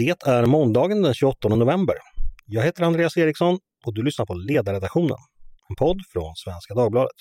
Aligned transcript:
Det 0.00 0.26
är 0.26 0.46
måndagen 0.46 1.02
den 1.02 1.14
28 1.14 1.48
november. 1.48 1.96
Jag 2.46 2.62
heter 2.62 2.82
Andreas 2.82 3.16
Eriksson 3.16 3.58
och 3.86 3.94
du 3.94 4.02
lyssnar 4.02 4.26
på 4.26 4.34
Ledarredaktionen, 4.34 5.16
en 5.68 5.76
podd 5.76 6.00
från 6.12 6.36
Svenska 6.36 6.74
Dagbladet. 6.74 7.16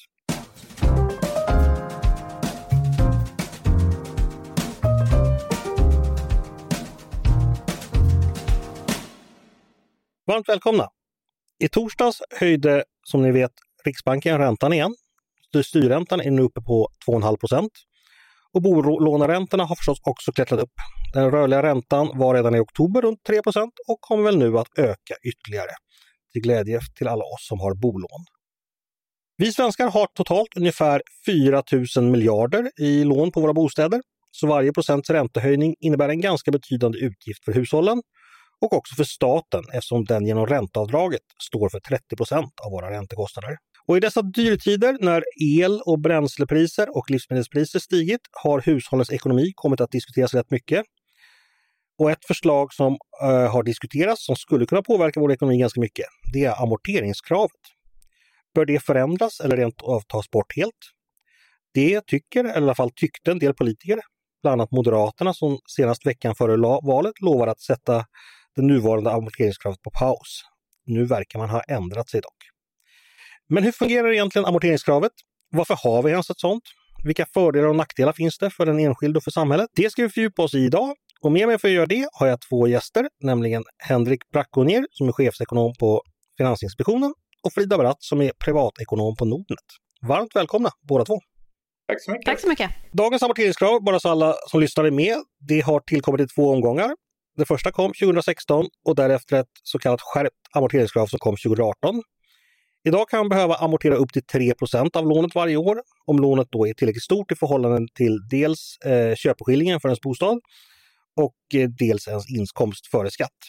Varmt 10.28 10.50
välkomna! 10.50 10.88
I 11.60 11.70
torsdags 11.70 12.22
höjde, 12.40 12.84
som 13.04 13.22
ni 13.22 13.32
vet, 13.32 13.52
Riksbanken 13.86 14.38
räntan 14.38 14.74
igen. 14.74 14.96
Styrräntan 15.66 16.22
är 16.22 16.32
nu 16.32 16.42
uppe 16.42 16.62
på 16.62 16.90
2,5 17.08 17.38
procent. 17.38 17.72
Och 18.54 18.62
bolåneräntorna 18.62 19.66
har 19.66 19.76
förstås 19.76 20.00
också 20.04 20.32
klättrat 20.32 20.60
upp. 20.60 20.72
Den 21.14 21.32
rörliga 21.32 21.64
räntan 21.64 22.12
var 22.14 22.36
redan 22.36 22.56
i 22.56 22.60
oktober 22.60 23.02
runt 23.02 23.20
3% 23.30 23.70
och 23.88 24.02
kommer 24.02 24.24
väl 24.24 24.38
nu 24.38 24.58
att 24.58 24.78
öka 24.78 25.16
ytterligare. 25.24 25.72
Till 26.34 26.42
glädje 26.42 26.80
till 26.98 27.08
alla 27.08 27.24
oss 27.24 27.48
som 27.48 27.60
har 27.60 27.74
bolån. 27.76 28.26
Vi 29.38 29.54
svenskar 29.54 29.90
har 29.90 30.08
totalt 30.14 30.58
ungefär 30.58 31.02
4 31.26 31.64
000 31.98 32.12
miljarder 32.12 32.72
i 32.80 33.04
lån 33.04 33.32
på 33.32 33.42
våra 33.42 33.54
bostäder. 33.54 34.02
Så 34.32 34.48
varje 34.48 34.74
procents 34.74 35.10
räntehöjning 35.10 35.76
innebär 35.80 36.10
en 36.10 36.22
ganska 36.22 36.52
betydande 36.52 36.98
utgift 37.00 37.46
för 37.46 37.52
hushållen 37.52 38.02
och 38.62 38.74
också 38.74 38.96
för 38.96 39.04
staten 39.04 39.64
eftersom 39.74 40.06
den 40.06 40.26
genom 40.26 40.46
ränteavdraget 40.46 41.22
står 41.44 41.70
för 41.70 41.80
30% 41.80 42.36
av 42.66 42.72
våra 42.72 42.92
räntekostnader. 42.92 43.58
Och 43.88 43.98
i 43.98 44.00
dessa 44.00 44.22
dyrtider 44.22 44.98
när 45.00 45.24
el 45.44 45.82
och 45.86 46.00
bränslepriser 46.00 46.98
och 46.98 47.10
livsmedelspriser 47.10 47.80
stigit 47.80 48.22
har 48.44 48.62
hushållens 48.62 49.12
ekonomi 49.12 49.52
kommit 49.56 49.82
att 49.82 49.92
diskuteras 49.92 50.34
rätt 50.34 50.52
mycket. 50.52 50.86
Och 52.00 52.12
ett 52.12 52.26
förslag 52.26 52.74
som 52.74 52.98
eh, 53.22 53.52
har 53.52 53.64
diskuterats 53.64 54.26
som 54.26 54.36
skulle 54.36 54.66
kunna 54.66 54.82
påverka 54.82 55.20
vår 55.20 55.32
ekonomi 55.32 55.58
ganska 55.58 55.82
mycket, 55.82 56.06
det 56.34 56.46
är 56.46 56.64
amorteringskravet. 56.64 57.62
Bör 58.56 58.66
det 58.66 58.80
förändras 58.80 59.40
eller 59.40 59.58
rent 59.58 59.82
av 59.82 60.02
tas 60.02 60.30
bort 60.30 60.56
helt? 60.56 60.76
Det 61.74 62.06
tycker, 62.06 62.44
eller 62.44 62.62
i 62.62 62.64
alla 62.64 62.76
fall 62.76 62.92
tyckte 62.96 63.32
en 63.32 63.40
del 63.40 63.54
politiker, 63.54 64.00
bland 64.42 64.62
annat 64.62 64.72
Moderaterna 64.72 65.34
som 65.34 65.60
senast 65.68 66.06
veckan 66.06 66.36
före 66.36 66.58
valet 66.84 67.22
lovade 67.22 67.52
att 67.52 67.62
sätta 67.62 68.06
det 68.56 68.62
nuvarande 68.62 69.12
amorteringskravet 69.12 69.82
på 69.82 69.92
paus. 69.92 70.44
Nu 70.86 71.06
verkar 71.06 71.40
man 71.40 71.50
ha 71.50 71.62
ändrat 71.62 72.10
sig 72.10 72.22
dock. 72.22 72.38
Men 73.50 73.64
hur 73.64 73.72
fungerar 73.72 74.12
egentligen 74.12 74.46
amorteringskravet? 74.46 75.12
Varför 75.52 75.78
har 75.84 76.04
vi 76.04 76.12
ens 76.12 76.30
ett 76.30 76.40
sådant? 76.40 76.64
Vilka 77.04 77.26
fördelar 77.34 77.68
och 77.68 77.76
nackdelar 77.76 78.14
finns 78.14 78.38
det 78.38 78.50
för 78.50 78.66
den 78.66 78.80
enskilde 78.80 79.18
och 79.18 79.24
för 79.24 79.32
samhället? 79.32 79.70
Det 79.76 79.90
ska 79.90 80.02
vi 80.02 80.10
fördjupa 80.10 80.44
oss 80.44 80.54
i 80.54 80.60
idag. 80.60 80.96
Och 81.24 81.32
med 81.32 81.48
mig 81.48 81.60
för 81.60 81.68
att 81.68 81.74
göra 81.74 81.86
det 81.86 82.08
har 82.12 82.28
jag 82.28 82.42
två 82.42 82.68
gäster, 82.68 83.10
nämligen 83.24 83.64
Henrik 83.78 84.30
Brackonier 84.32 84.86
som 84.92 85.08
är 85.08 85.12
chefsekonom 85.12 85.74
på 85.80 86.02
Finansinspektionen 86.38 87.14
och 87.44 87.54
Frida 87.54 87.78
Bratt 87.78 87.98
som 88.00 88.22
är 88.22 88.32
privatekonom 88.46 89.16
på 89.16 89.26
Nordnet. 89.26 89.66
Varmt 90.02 90.36
välkomna 90.36 90.70
båda 90.88 91.06
två! 91.06 91.20
Tack 91.88 92.04
så 92.04 92.12
mycket! 92.12 92.26
Tack 92.26 92.40
så 92.40 92.48
mycket! 92.48 92.70
Dagens 92.92 93.24
amorteringskrav, 93.24 93.84
bara 93.84 94.00
så 94.00 94.10
alla 94.10 94.36
som 94.48 94.60
lyssnar 94.60 94.84
är 94.84 94.92
med, 94.92 95.18
det 95.48 95.62
har 95.62 95.80
tillkommit 95.80 96.22
i 96.22 96.28
två 96.28 96.50
omgångar. 96.50 96.96
Det 97.38 97.46
första 97.46 97.72
kom 97.72 97.94
2016 97.94 98.66
och 98.86 98.96
därefter 98.96 99.40
ett 99.40 99.48
så 99.64 99.80
kallat 99.80 100.02
skärpt 100.02 100.36
amorteringskrav 100.54 101.08
som 101.08 101.20
kom 101.20 101.36
2018. 101.36 102.02
Idag 102.84 103.10
kan 103.10 103.20
man 103.20 103.30
behöva 103.30 103.56
amortera 103.56 103.96
upp 103.96 104.14
till 104.14 104.24
3% 104.24 104.98
av 104.98 105.08
lånet 105.08 105.36
varje 105.36 105.58
år 105.58 105.82
om 106.06 106.20
lånet 106.20 106.48
då 106.52 106.68
är 106.68 106.74
tillräckligt 106.74 107.04
stort 107.04 107.32
i 107.32 107.36
förhållande 107.36 107.88
till 107.96 108.20
dels 108.30 108.78
eh, 108.86 109.16
köpeskillingen 109.16 109.80
för 109.80 109.90
ens 109.90 110.02
bostad 110.02 110.40
och 111.24 111.36
eh, 111.54 111.70
dels 111.70 112.08
ens 112.08 112.30
inkomst 112.30 112.88
före 112.88 113.12
skatt. 113.12 113.40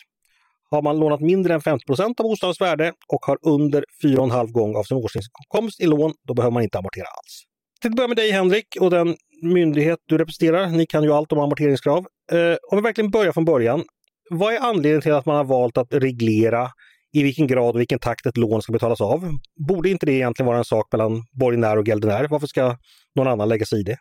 Har 0.71 0.83
man 0.83 0.99
lånat 0.99 1.21
mindre 1.21 1.55
än 1.55 1.61
50% 1.61 2.01
av 2.01 2.15
bostadens 2.17 2.61
värde 2.61 2.93
och 3.09 3.25
har 3.27 3.39
under 3.43 3.85
4,5 4.03 4.53
gång 4.53 4.77
av 4.77 4.83
sin 4.83 4.97
årsinkomst 4.97 5.81
i 5.81 5.87
lån, 5.87 6.13
då 6.27 6.35
behöver 6.35 6.53
man 6.53 6.63
inte 6.63 6.79
amortera 6.79 7.07
alls. 7.07 7.43
Till 7.81 7.91
att 7.91 7.97
börja 7.97 8.09
med 8.09 8.17
dig 8.17 8.31
Henrik 8.31 8.67
och 8.81 8.91
den 8.91 9.17
myndighet 9.43 9.99
du 10.07 10.19
representerar. 10.19 10.67
Ni 10.67 10.87
kan 10.87 11.03
ju 11.05 11.13
allt 11.13 11.33
om 11.33 11.39
amorteringskrav. 11.39 12.07
Eh, 12.33 12.57
om 12.71 12.79
vi 12.79 12.83
verkligen 12.83 13.11
börjar 13.11 13.33
från 13.33 13.45
början. 13.45 13.85
Vad 14.31 14.55
är 14.55 14.59
anledningen 14.59 15.03
till 15.03 15.13
att 15.13 15.27
man 15.27 15.37
har 15.37 15.45
valt 15.45 15.79
att 15.79 15.95
reglera 15.95 16.71
i 17.13 17.23
vilken 17.23 17.47
grad 17.47 17.75
och 17.75 17.81
vilken 17.81 17.99
takt 17.99 18.27
ett 18.27 18.37
lån 18.37 18.63
ska 18.63 18.73
betalas 18.73 19.01
av? 19.01 19.39
Borde 19.69 19.91
inte 19.91 20.07
det 20.07 20.13
egentligen 20.13 20.47
vara 20.47 20.59
en 20.59 20.65
sak 20.65 20.93
mellan 20.93 21.23
borgenär 21.41 21.77
och 21.77 21.89
gäldenär? 21.89 22.29
Varför 22.31 22.47
ska 22.47 22.77
någon 23.15 23.27
annan 23.27 23.49
lägga 23.49 23.67
sig 23.67 23.81
i 23.81 23.83
det? 23.83 23.97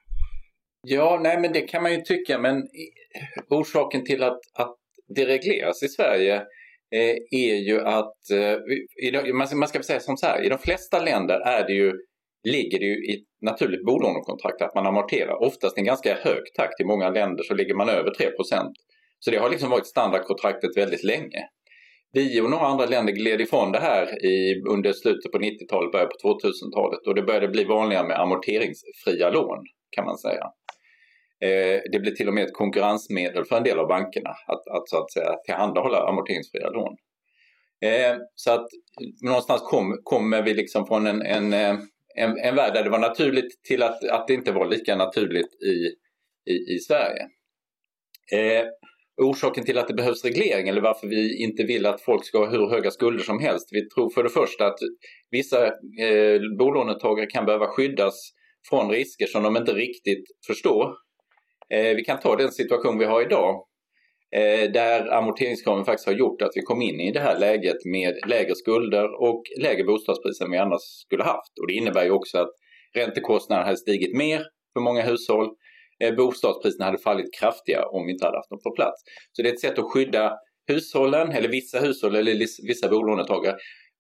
Ja, 0.82 1.20
nej 1.24 1.40
men 1.42 1.54
det 1.54 1.62
kan 1.62 1.84
man 1.84 1.94
ju 1.94 2.02
tycka, 2.02 2.40
men 2.40 2.68
orsaken 3.50 4.06
till 4.06 4.24
att, 4.24 4.40
att 4.54 4.76
det 5.16 5.26
regleras 5.26 5.84
i 5.84 5.88
Sverige 5.88 6.36
eh, 6.96 7.16
är 7.32 7.56
ju 7.56 7.82
att, 7.82 8.30
eh, 8.32 9.36
man 9.56 9.68
ska 9.68 9.84
säga 9.84 10.00
som 10.00 10.18
så 10.18 10.26
här, 10.26 10.46
i 10.46 10.50
de 10.50 10.58
flesta 10.58 11.04
länder 11.04 11.40
är 11.40 11.68
det 11.68 11.74
ju, 11.74 11.94
ligger 12.44 12.80
det 12.80 12.86
ju 12.86 13.06
i 13.06 13.14
ett 13.14 13.28
naturligt 13.42 13.86
bolånekontrakt 13.86 14.62
att 14.62 14.76
man 14.76 14.88
amorterar, 14.88 15.44
oftast 15.44 15.78
i 15.78 15.80
en 15.82 15.86
ganska 15.86 16.16
hög 16.16 16.54
takt. 16.56 16.82
I 16.82 16.84
många 16.84 17.10
länder 17.10 17.44
så 17.44 17.54
ligger 17.54 17.76
man 17.76 17.90
över 17.90 18.12
3% 18.12 18.74
Så 19.20 19.32
det 19.32 19.38
har 19.38 19.50
liksom 19.50 19.70
varit 19.70 19.88
standardkontraktet 19.88 20.78
väldigt 20.78 21.04
länge. 21.04 21.50
Vi 22.12 22.42
och 22.42 22.50
några 22.50 22.66
andra 22.66 22.86
länder 22.86 23.14
gled 23.14 23.42
ifrån 23.42 23.72
det 23.72 23.80
här 23.80 24.26
i, 24.26 24.64
under 24.70 24.94
slutet 24.94 25.32
på 25.32 25.38
90-talet, 25.38 25.92
början 25.92 26.10
på 26.22 26.30
2000-talet 26.30 27.08
och 27.08 27.16
det 27.16 27.22
började 27.22 27.48
bli 27.48 27.64
vanligare 27.64 28.08
med 28.08 28.20
amorteringsfria 28.20 29.30
lån 29.30 29.66
kan 29.92 30.06
man 30.06 30.18
säga. 30.18 30.46
Eh, 31.42 31.82
det 31.92 32.00
blir 32.00 32.12
till 32.12 32.28
och 32.28 32.34
med 32.34 32.44
ett 32.44 32.54
konkurrensmedel 32.54 33.46
för 33.46 33.58
en 33.58 33.64
del 33.64 33.80
av 33.80 33.88
bankerna 33.88 34.30
att, 34.30 34.68
att, 34.68 34.90
så 34.90 35.04
att 35.04 35.12
säga, 35.12 35.36
tillhandahålla 35.46 36.08
amorteringsfria 36.08 36.70
lån. 36.70 36.96
Eh, 37.82 38.18
så 38.36 38.52
att 38.52 38.68
någonstans 39.22 39.62
kommer 39.62 39.98
kom 40.04 40.42
vi 40.46 40.54
liksom 40.54 40.88
från 40.88 41.08
en, 41.08 41.22
en, 41.22 41.54
eh, 41.54 41.78
en, 42.16 42.38
en 42.38 42.56
värld 42.56 42.74
där 42.74 42.84
det 42.84 42.90
var 42.90 43.00
naturligt 43.00 43.64
till 43.64 43.84
att, 43.84 44.10
att 44.10 44.28
det 44.28 44.34
inte 44.34 44.52
var 44.52 44.66
lika 44.66 44.96
naturligt 44.96 45.64
i, 45.64 45.96
i, 46.52 46.76
i 46.76 46.80
Sverige. 46.80 47.28
Eh, 48.32 48.66
orsaken 49.22 49.66
till 49.66 49.78
att 49.78 49.88
det 49.88 49.94
behövs 49.94 50.26
reglering 50.26 50.68
eller 50.68 50.82
varför 50.82 51.08
vi 51.08 51.44
inte 51.44 51.64
vill 51.64 51.86
att 51.86 52.02
folk 52.02 52.26
ska 52.26 52.38
ha 52.38 52.50
hur 52.50 52.70
höga 52.70 52.92
skulder 52.92 53.24
som 53.24 53.40
helst. 53.40 53.70
Vi 53.72 53.90
tror 53.90 54.10
för 54.10 54.24
det 54.24 54.30
första 54.30 54.68
att 54.68 54.80
vissa 55.32 55.66
eh, 55.66 56.42
bolånetagare 56.60 57.26
kan 57.26 57.46
behöva 57.46 57.68
skyddas 57.68 58.32
från 58.70 58.92
risker 58.92 59.26
som 59.26 59.44
de 59.44 59.58
inte 59.58 59.74
riktigt 59.74 60.24
förstår. 60.48 60.96
Eh, 61.74 61.96
vi 61.96 62.04
kan 62.04 62.20
ta 62.20 62.36
den 62.36 62.52
situation 62.52 63.00
vi 63.00 63.06
har 63.06 63.22
idag 63.22 63.64
eh, 64.36 64.72
där 64.72 65.14
amorteringskraven 65.14 65.86
faktiskt 65.86 66.08
har 66.08 66.14
gjort 66.14 66.42
att 66.42 66.52
vi 66.56 66.62
kom 66.62 66.82
in 66.82 67.00
i 67.00 67.12
det 67.12 67.20
här 67.20 67.40
läget 67.40 67.86
med 67.86 68.20
lägre 68.28 68.56
skulder 68.56 69.22
och 69.22 69.44
lägre 69.62 69.84
bostadspriser 69.84 70.46
än 70.46 70.52
vi 70.52 70.58
annars 70.58 70.82
skulle 70.82 71.24
haft. 71.24 71.60
Och 71.62 71.68
det 71.68 71.74
innebär 71.74 72.04
ju 72.04 72.12
också 72.12 72.38
att 72.38 72.52
räntekostnaderna 72.96 73.66
hade 73.66 73.78
stigit 73.78 74.18
mer 74.18 74.44
för 74.74 74.80
många 74.80 75.02
hushåll 75.02 75.50
eh, 76.04 76.16
bostadspriserna 76.16 76.86
hade 76.86 76.98
fallit 76.98 77.34
kraftigare 77.40 77.86
om 77.86 78.06
vi 78.06 78.12
inte 78.12 78.26
hade 78.26 78.38
haft 78.38 78.50
dem 78.50 78.60
på 78.64 78.72
plats. 78.72 79.02
Så 79.32 79.42
det 79.42 79.50
är 79.50 79.54
ett 79.54 79.60
sätt 79.60 79.80
att 79.80 79.92
skydda 79.92 80.38
hushållen, 80.68 81.32
eller 81.32 81.50
vissa 81.50 81.80
hushåll 81.80 82.16
eller 82.16 82.66
vissa 82.68 82.90
bolånetagare. 82.90 83.56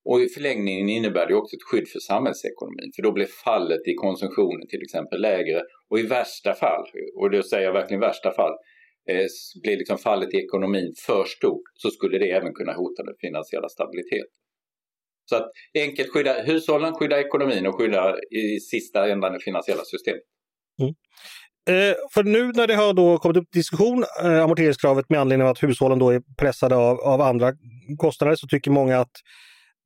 Och 0.09 0.21
i 0.21 0.27
förlängningen 0.29 0.89
innebär 0.89 1.27
det 1.27 1.35
också 1.35 1.55
ett 1.55 1.67
skydd 1.69 1.87
för 1.87 1.99
samhällsekonomin, 1.99 2.91
för 2.95 3.01
då 3.03 3.11
blir 3.11 3.25
fallet 3.25 3.87
i 3.87 3.93
konsumtionen 3.93 4.67
till 4.67 4.81
exempel 4.81 5.21
lägre. 5.21 5.61
Och 5.89 5.99
i 5.99 6.05
värsta 6.07 6.53
fall, 6.53 6.83
och 7.19 7.31
då 7.31 7.43
säger 7.43 7.65
jag 7.65 7.73
verkligen 7.73 8.01
värsta 8.01 8.31
fall, 8.31 8.53
eh, 9.09 9.27
blir 9.63 9.77
liksom 9.77 9.97
fallet 9.97 10.33
i 10.33 10.37
ekonomin 10.37 10.93
för 11.05 11.25
stort 11.25 11.65
så 11.73 11.91
skulle 11.91 12.17
det 12.17 12.31
även 12.31 12.53
kunna 12.53 12.73
hota 12.73 13.03
den 13.03 13.15
finansiella 13.21 13.69
stabiliteten. 13.69 14.33
Så 15.29 15.35
att 15.35 15.51
enkelt 15.73 16.09
skydda 16.13 16.33
hushållen, 16.41 16.93
skydda 16.93 17.19
ekonomin 17.19 17.65
och 17.67 17.75
skydda 17.77 18.15
i 18.31 18.59
sista 18.59 19.09
ändan 19.09 19.33
det 19.33 19.39
finansiella 19.39 19.83
systemet. 19.83 20.23
Mm. 20.81 20.93
Eh, 21.69 21.95
för 22.13 22.23
nu 22.23 22.51
när 22.55 22.67
det 22.67 22.75
har 22.75 22.93
då 22.93 23.17
kommit 23.17 23.37
upp 23.37 23.51
diskussion, 23.51 24.03
eh, 24.23 24.43
amorteringskravet 24.43 25.09
med 25.09 25.19
anledning 25.19 25.45
av 25.45 25.51
att 25.51 25.63
hushållen 25.63 25.99
då 25.99 26.09
är 26.09 26.21
pressade 26.37 26.75
av, 26.75 26.99
av 26.99 27.21
andra 27.21 27.53
kostnader, 27.97 28.35
så 28.35 28.47
tycker 28.47 28.71
många 28.71 28.99
att 28.99 29.11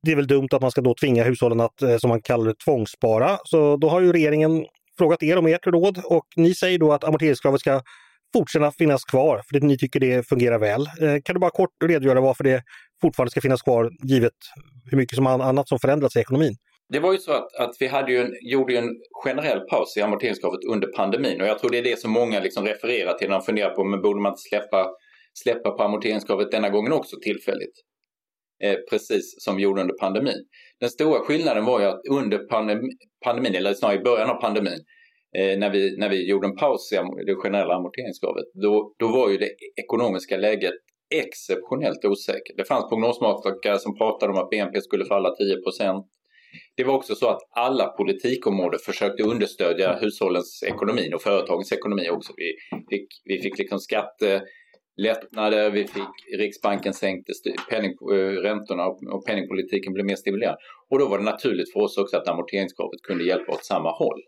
det 0.04 0.12
är 0.12 0.16
väl 0.16 0.26
dumt 0.26 0.48
att 0.52 0.62
man 0.62 0.70
ska 0.70 0.80
då 0.80 0.94
tvinga 0.94 1.24
hushållen 1.24 1.60
att, 1.60 1.82
eh, 1.82 1.96
som 1.96 2.08
man 2.08 2.22
kallar 2.22 2.44
det, 2.44 2.54
tvångsspara. 2.64 3.38
Så 3.44 3.76
då 3.76 3.88
har 3.88 4.00
ju 4.00 4.12
regeringen 4.12 4.66
frågat 4.98 5.22
er 5.22 5.36
om 5.36 5.46
ert 5.46 5.66
råd 5.66 6.02
och 6.04 6.26
ni 6.36 6.54
säger 6.54 6.78
då 6.78 6.92
att 6.92 7.04
amorteringskravet 7.04 7.60
ska 7.60 7.80
fortsätta 8.36 8.70
finnas 8.70 9.04
kvar 9.04 9.42
för 9.48 9.56
att 9.56 9.62
ni 9.62 9.78
tycker 9.78 10.00
det 10.00 10.28
fungerar 10.28 10.58
väl. 10.58 10.80
Eh, 10.80 11.22
kan 11.24 11.34
du 11.34 11.40
bara 11.40 11.50
kort 11.50 11.70
redogöra 11.84 12.20
varför 12.20 12.44
det 12.44 12.62
fortfarande 13.00 13.30
ska 13.30 13.40
finnas 13.40 13.62
kvar 13.62 13.90
givet 14.02 14.32
hur 14.90 14.96
mycket 14.96 15.16
som 15.16 15.26
annat 15.26 15.68
som 15.68 15.78
förändrats 15.78 16.16
i 16.16 16.20
ekonomin? 16.20 16.56
Det 16.88 17.00
var 17.00 17.12
ju 17.12 17.18
så 17.18 17.32
att, 17.32 17.54
att 17.54 17.76
vi 17.80 17.86
hade 17.86 18.12
ju 18.12 18.18
en, 18.18 18.32
gjorde 18.40 18.72
ju 18.72 18.78
en 18.78 18.96
generell 19.24 19.60
paus 19.60 19.96
i 19.96 20.00
amorteringskravet 20.00 20.64
under 20.68 20.88
pandemin 20.88 21.40
och 21.40 21.46
jag 21.46 21.58
tror 21.58 21.70
det 21.70 21.78
är 21.78 21.82
det 21.82 21.98
som 21.98 22.10
många 22.10 22.40
liksom 22.40 22.64
refererar 22.64 23.12
till 23.12 23.28
när 23.28 23.38
de 23.38 23.44
funderar 23.44 23.70
på 23.70 23.84
men 23.84 24.02
borde 24.02 24.20
man 24.20 24.32
inte 24.32 24.42
släppa, 24.48 24.90
släppa 25.34 25.70
på 25.70 25.82
amorteringskravet 25.82 26.50
denna 26.50 26.70
gången 26.70 26.92
också 26.92 27.16
tillfälligt? 27.22 27.93
Eh, 28.62 28.76
precis 28.90 29.34
som 29.38 29.56
vi 29.56 29.62
gjorde 29.62 29.80
under 29.80 29.94
pandemin. 29.94 30.44
Den 30.80 30.90
stora 30.90 31.20
skillnaden 31.20 31.64
var 31.64 31.80
ju 31.80 31.86
att 31.86 32.00
under 32.10 32.38
pandemin, 33.24 33.54
eller 33.54 33.74
snarare 33.74 33.96
i 33.96 34.02
början 34.02 34.30
av 34.30 34.34
pandemin, 34.34 34.84
eh, 35.38 35.58
när, 35.58 35.70
vi, 35.70 35.96
när 35.98 36.08
vi 36.08 36.28
gjorde 36.28 36.46
en 36.46 36.56
paus 36.56 36.92
i 36.92 37.24
det 37.26 37.34
generella 37.34 37.74
amorteringskravet, 37.74 38.44
då, 38.62 38.94
då 38.98 39.08
var 39.08 39.30
ju 39.30 39.38
det 39.38 39.50
ekonomiska 39.76 40.36
läget 40.36 40.74
exceptionellt 41.14 42.04
osäkert. 42.04 42.56
Det 42.56 42.64
fanns 42.64 42.88
prognosmakare 42.88 43.78
som 43.78 43.98
pratade 43.98 44.32
om 44.32 44.38
att 44.38 44.50
BNP 44.50 44.80
skulle 44.80 45.04
falla 45.04 45.28
10% 45.28 46.04
Det 46.76 46.84
var 46.84 46.94
också 46.94 47.14
så 47.14 47.28
att 47.28 47.40
alla 47.50 47.86
politikområden 47.86 48.80
försökte 48.80 49.22
understödja 49.22 49.98
hushållens 50.00 50.62
ekonomi 50.62 51.10
och 51.14 51.22
företagens 51.22 51.72
ekonomi 51.72 52.10
också. 52.10 52.32
Vi 52.36 52.54
fick, 52.90 53.08
vi 53.24 53.38
fick 53.42 53.58
liksom 53.58 53.78
skattelättnader, 54.94 55.70
vi 55.70 55.86
fick 55.86 56.38
Riksbanken 56.38 56.94
sänkte 56.94 57.32
penning, 57.70 57.90
eh, 57.90 58.42
räntorna 58.42 58.86
och 58.86 59.26
penningpolitiken 59.26 59.92
blev 59.92 60.06
mer 60.06 60.16
stimulerande. 60.16 60.58
Och 60.90 60.98
då 60.98 61.08
var 61.08 61.18
det 61.18 61.24
naturligt 61.24 61.72
för 61.72 61.80
oss 61.80 61.98
också 61.98 62.16
att 62.16 62.28
amorteringskravet 62.28 63.02
kunde 63.02 63.24
hjälpa 63.24 63.52
åt 63.52 63.64
samma 63.64 63.90
håll. 63.90 64.20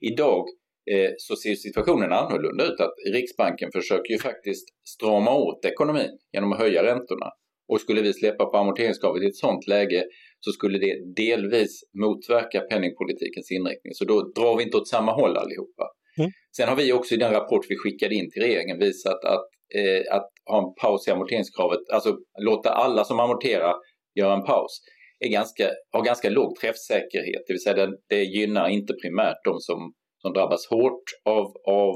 Idag 0.00 0.46
Eh, 0.90 1.10
så 1.18 1.36
ser 1.36 1.54
situationen 1.54 2.12
annorlunda 2.12 2.64
ut. 2.64 2.80
Att 2.80 2.94
Riksbanken 3.12 3.70
försöker 3.72 4.12
ju 4.12 4.18
faktiskt 4.18 4.68
strama 4.88 5.34
åt 5.34 5.64
ekonomin 5.64 6.18
genom 6.32 6.52
att 6.52 6.58
höja 6.58 6.82
räntorna. 6.82 7.26
Och 7.68 7.80
skulle 7.80 8.02
vi 8.02 8.12
släppa 8.12 8.44
på 8.46 8.56
amorteringskravet 8.56 9.22
i 9.22 9.26
ett 9.26 9.36
sådant 9.36 9.66
läge 9.66 10.04
så 10.40 10.52
skulle 10.52 10.78
det 10.78 11.14
delvis 11.16 11.80
motverka 11.98 12.60
penningpolitikens 12.60 13.50
inriktning. 13.50 13.94
Så 13.94 14.04
då 14.04 14.32
drar 14.32 14.56
vi 14.56 14.62
inte 14.62 14.76
åt 14.76 14.88
samma 14.88 15.12
håll 15.12 15.36
allihopa. 15.36 15.84
Mm. 16.18 16.30
Sen 16.56 16.68
har 16.68 16.76
vi 16.76 16.92
också 16.92 17.14
i 17.14 17.18
den 17.18 17.32
rapport 17.32 17.66
vi 17.68 17.76
skickade 17.76 18.14
in 18.14 18.30
till 18.30 18.42
regeringen 18.42 18.78
visat 18.78 19.24
att, 19.24 19.48
eh, 19.78 20.16
att 20.16 20.30
ha 20.46 20.58
en 20.58 20.74
paus 20.74 21.08
i 21.08 21.10
amorteringskravet, 21.10 21.80
alltså 21.92 22.16
låta 22.38 22.70
alla 22.70 23.04
som 23.04 23.20
amorterar 23.20 23.74
göra 24.14 24.34
en 24.34 24.44
paus, 24.44 24.80
är 25.18 25.28
ganska, 25.28 25.70
har 25.90 26.04
ganska 26.04 26.30
låg 26.30 26.56
träffsäkerhet. 26.56 27.42
Det 27.46 27.52
vill 27.52 27.62
säga 27.62 27.86
det, 27.86 27.96
det 28.08 28.22
gynnar 28.22 28.68
inte 28.68 28.92
primärt 29.02 29.44
de 29.44 29.60
som 29.60 29.92
som 30.22 30.32
drabbas 30.32 30.66
hårt 30.66 31.04
av, 31.24 31.46
av 31.66 31.94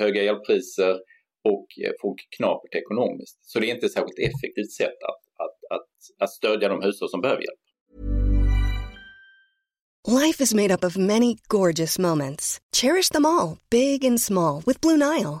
höga 0.00 0.22
elpriser 0.22 0.92
och 1.44 1.66
eh, 1.84 1.92
folk 2.00 2.20
får 2.20 2.36
knapert 2.36 2.74
ekonomiskt. 2.74 3.38
Så 3.42 3.60
det 3.60 3.70
är 3.70 3.74
inte 3.74 3.86
ett 3.86 3.92
särskilt 3.92 4.18
effektivt 4.18 4.72
sätt 4.72 4.98
att, 5.10 5.44
att, 5.44 5.78
att, 5.78 5.88
att 6.22 6.30
stödja 6.30 6.68
de 6.68 6.82
hushåll 6.82 7.08
som 7.08 7.20
behöver 7.20 7.42
hjälp. 7.42 7.60
Life 10.08 10.42
is 10.42 10.54
made 10.54 10.74
up 10.74 10.84
of 10.84 10.96
many 10.96 11.36
gorgeous 11.48 11.98
moments. 11.98 12.58
Cherish 12.76 13.10
them 13.10 13.24
all, 13.24 13.56
big 13.70 14.04
and 14.04 14.20
small, 14.20 14.62
with 14.66 14.80
Blue 14.80 14.96
Nile. 14.96 15.40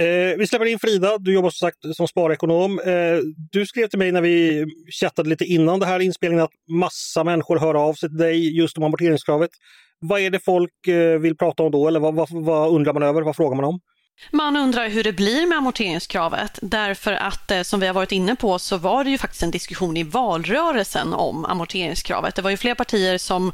Eh, 0.00 0.38
vi 0.38 0.46
släpper 0.46 0.66
in 0.66 0.78
Frida, 0.78 1.18
du 1.18 1.34
jobbar 1.34 1.50
som 1.50 1.66
sagt 1.66 1.96
som 1.96 2.08
sparekonom. 2.08 2.78
Eh, 2.78 3.18
du 3.50 3.66
skrev 3.66 3.88
till 3.88 3.98
mig 3.98 4.12
när 4.12 4.20
vi 4.20 4.66
chattade 5.00 5.28
lite 5.28 5.44
innan 5.44 5.80
det 5.80 5.86
här 5.86 6.00
inspelningen 6.00 6.44
att 6.44 6.70
massa 6.70 7.24
människor 7.24 7.58
hör 7.58 7.74
av 7.74 7.94
sig 7.94 8.08
till 8.08 8.18
dig 8.18 8.56
just 8.58 8.78
om 8.78 8.84
amorteringskravet. 8.84 9.50
Vad 10.00 10.20
är 10.20 10.30
det 10.30 10.44
folk 10.44 10.88
eh, 10.88 11.18
vill 11.18 11.36
prata 11.36 11.62
om 11.62 11.70
då 11.70 11.88
eller 11.88 12.00
vad, 12.00 12.14
vad, 12.14 12.28
vad 12.30 12.70
undrar 12.74 12.92
man 12.92 13.02
över? 13.02 13.22
Vad 13.22 13.36
frågar 13.36 13.56
man 13.56 13.64
om? 13.64 13.80
Man 14.30 14.56
undrar 14.56 14.88
hur 14.88 15.04
det 15.04 15.12
blir 15.12 15.46
med 15.46 15.58
amorteringskravet 15.58 16.58
därför 16.62 17.12
att 17.12 17.50
eh, 17.50 17.62
som 17.62 17.80
vi 17.80 17.86
har 17.86 17.94
varit 17.94 18.12
inne 18.12 18.36
på 18.36 18.58
så 18.58 18.76
var 18.76 19.04
det 19.04 19.10
ju 19.10 19.18
faktiskt 19.18 19.42
en 19.42 19.50
diskussion 19.50 19.96
i 19.96 20.02
valrörelsen 20.02 21.12
om 21.12 21.44
amorteringskravet. 21.44 22.34
Det 22.34 22.42
var 22.42 22.50
ju 22.50 22.56
fler 22.56 22.74
partier 22.74 23.18
som 23.18 23.52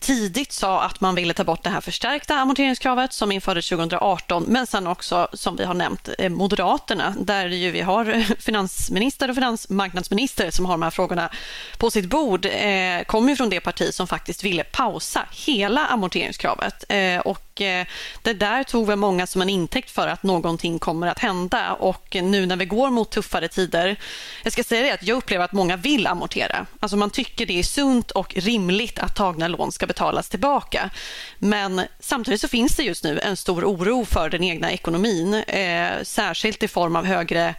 tidigt 0.00 0.52
sa 0.52 0.82
att 0.82 1.00
man 1.00 1.14
ville 1.14 1.34
ta 1.34 1.44
bort 1.44 1.62
det 1.62 1.70
här 1.70 1.80
förstärkta 1.80 2.34
amorteringskravet 2.34 3.12
som 3.12 3.32
infördes 3.32 3.68
2018 3.68 4.44
men 4.48 4.66
sen 4.66 4.86
också 4.86 5.28
som 5.32 5.56
vi 5.56 5.64
har 5.64 5.74
nämnt 5.74 6.08
eh, 6.18 6.28
Moderaterna 6.28 7.14
där 7.20 7.48
ju 7.48 7.70
vi 7.70 7.80
har 7.80 8.24
finansminister 8.40 9.28
och 9.28 9.34
finansmarknadsminister 9.34 10.50
som 10.50 10.64
har 10.64 10.72
de 10.72 10.82
här 10.82 10.90
frågorna 10.90 11.30
på 11.78 11.90
sitt 11.90 12.06
bord 12.06 12.46
eh, 12.46 13.02
kommer 13.06 13.30
ju 13.30 13.36
från 13.36 13.50
det 13.50 13.60
parti 13.60 13.94
som 13.94 14.06
faktiskt 14.06 14.44
ville 14.44 14.64
pausa 14.64 15.26
hela 15.46 15.86
amorteringskravet 15.86 16.84
eh, 16.88 17.18
och 17.18 17.47
Eh, 17.60 17.86
det 18.22 18.32
där 18.32 18.64
tog 18.64 18.86
väl 18.86 18.98
många 18.98 19.26
som 19.26 19.42
en 19.42 19.48
intäkt 19.48 19.90
för 19.90 20.08
att 20.08 20.22
någonting 20.22 20.78
kommer 20.78 21.06
att 21.06 21.18
hända 21.18 21.72
och 21.72 22.16
nu 22.22 22.46
när 22.46 22.56
vi 22.56 22.64
går 22.64 22.90
mot 22.90 23.10
tuffare 23.10 23.48
tider, 23.48 23.96
jag 24.42 24.52
ska 24.52 24.64
säga 24.64 24.82
det 24.82 24.92
att 24.92 25.02
jag 25.02 25.16
upplever 25.16 25.44
att 25.44 25.52
många 25.52 25.76
vill 25.76 26.06
amortera. 26.06 26.66
Alltså 26.80 26.96
man 26.96 27.10
tycker 27.10 27.46
det 27.46 27.58
är 27.58 27.62
sunt 27.62 28.10
och 28.10 28.34
rimligt 28.34 28.98
att 28.98 29.16
tagna 29.16 29.48
lån 29.48 29.72
ska 29.72 29.86
betalas 29.86 30.28
tillbaka. 30.28 30.90
Men 31.38 31.82
samtidigt 32.00 32.40
så 32.40 32.48
finns 32.48 32.76
det 32.76 32.82
just 32.82 33.04
nu 33.04 33.20
en 33.20 33.36
stor 33.36 33.64
oro 33.64 34.04
för 34.04 34.30
den 34.30 34.44
egna 34.44 34.72
ekonomin, 34.72 35.34
eh, 35.34 35.90
särskilt 36.02 36.62
i 36.62 36.68
form 36.68 36.96
av 36.96 37.04
högre 37.04 37.54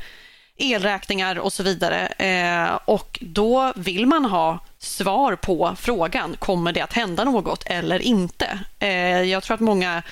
elräkningar 0.60 1.40
och 1.40 1.54
så 1.54 1.64
vidare. 1.64 2.08
Eh, 2.08 2.80
och 2.86 3.20
då 3.22 3.74
vill 3.76 4.06
man 4.06 4.26
ha 4.26 4.60
svar 4.80 5.36
på 5.36 5.76
frågan, 5.80 6.36
kommer 6.40 6.72
det 6.72 6.82
att 6.82 6.94
hända 6.94 7.24
något 7.24 7.64
eller 7.66 8.00
inte? 8.00 8.60
Eh, 8.80 9.22
jag 9.22 9.44
tror 9.44 9.56
att 9.56 9.60
många 9.60 10.04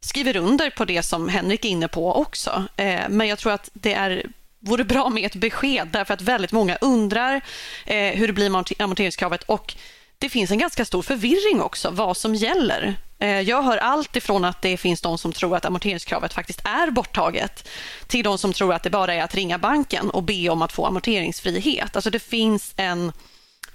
skriver 0.00 0.36
under 0.36 0.70
på 0.70 0.84
det 0.84 1.02
som 1.02 1.28
Henrik 1.28 1.64
är 1.64 1.68
inne 1.68 1.88
på 1.88 2.14
också. 2.14 2.64
Eh, 2.76 3.00
men 3.08 3.28
jag 3.28 3.38
tror 3.38 3.52
att 3.52 3.70
det 3.72 3.94
är 3.94 4.26
vore 4.60 4.84
bra 4.84 5.08
med 5.08 5.26
ett 5.26 5.34
besked 5.34 5.88
därför 5.92 6.14
att 6.14 6.22
väldigt 6.22 6.52
många 6.52 6.76
undrar 6.80 7.40
eh, 7.86 8.14
hur 8.14 8.26
det 8.26 8.32
blir 8.32 8.50
med 8.50 8.66
amorteringskravet 8.78 9.42
och 9.42 9.74
det 10.18 10.28
finns 10.28 10.50
en 10.50 10.58
ganska 10.58 10.84
stor 10.84 11.02
förvirring 11.02 11.62
också 11.62 11.90
vad 11.90 12.16
som 12.16 12.34
gäller. 12.34 12.96
Eh, 13.20 13.40
jag 13.40 13.62
hör 13.62 13.76
allt 13.76 14.16
ifrån 14.16 14.44
att 14.44 14.62
det 14.62 14.76
finns 14.76 15.00
de 15.00 15.18
som 15.18 15.32
tror 15.32 15.56
att 15.56 15.64
amorteringskravet 15.64 16.32
faktiskt 16.32 16.60
är 16.64 16.90
borttaget 16.90 17.68
till 18.06 18.24
de 18.24 18.38
som 18.38 18.52
tror 18.52 18.74
att 18.74 18.82
det 18.82 18.90
bara 18.90 19.14
är 19.14 19.22
att 19.22 19.34
ringa 19.34 19.58
banken 19.58 20.10
och 20.10 20.22
be 20.22 20.48
om 20.48 20.62
att 20.62 20.72
få 20.72 20.86
amorteringsfrihet. 20.86 21.96
Alltså 21.96 22.10
det 22.10 22.18
finns 22.18 22.74
en 22.76 23.12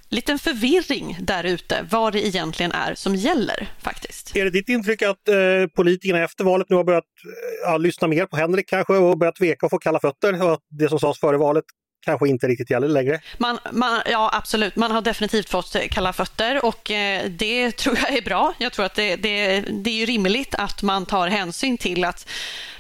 liten 0.10 0.40
förvirring 0.40 1.18
där 1.22 1.44
ute 1.44 1.88
vad 1.92 2.13
det 2.13 2.28
egentligen 2.28 2.72
är 2.72 2.95
som 2.95 3.16
gäller 3.16 3.68
faktiskt. 3.81 4.36
Är 4.36 4.44
det 4.44 4.50
ditt 4.50 4.69
intryck 4.69 5.01
att 5.01 5.28
eh, 5.28 5.36
politikerna 5.75 6.24
efter 6.24 6.44
valet 6.44 6.69
nu 6.69 6.75
har 6.75 6.84
börjat 6.84 7.04
eh, 7.04 7.72
ja, 7.72 7.78
lyssna 7.78 8.07
mer 8.07 8.25
på 8.25 8.38
Henrik 8.38 8.69
kanske 8.69 8.94
och 8.94 9.18
börjat 9.18 9.36
tveka 9.36 9.66
och 9.66 9.69
få 9.69 9.80
kalla 9.80 10.00
fötter 10.00 10.44
och 10.44 10.54
att 10.54 10.62
det 10.69 10.89
som 10.89 11.00
sades 11.00 11.19
före 11.19 11.38
valet 11.38 11.66
kanske 12.06 12.30
inte 12.30 12.48
riktigt 12.48 12.70
gäller 12.70 12.88
längre. 12.88 13.22
Man, 13.38 13.60
man, 13.72 14.02
ja, 14.06 14.30
absolut. 14.34 14.76
Man 14.76 14.92
har 14.92 15.02
definitivt 15.02 15.50
fått 15.50 15.76
eh, 15.76 15.82
kalla 15.90 16.14
fötter 16.14 16.66
och 16.66 16.92
eh, 16.92 17.30
det 17.30 17.72
tror 17.72 17.98
jag 17.98 18.18
är 18.18 18.22
bra. 18.22 18.54
Jag 18.58 18.74
tror 18.74 18.86
att 18.86 18.96
det, 18.96 19.16
det, 19.16 19.62
det 19.62 20.01
är 20.01 20.06
rimligt 20.06 20.56
att 20.56 20.82
man 20.82 21.06
tar 21.06 21.27
hänsyn 21.27 21.77
till 21.77 22.06
att 22.06 22.30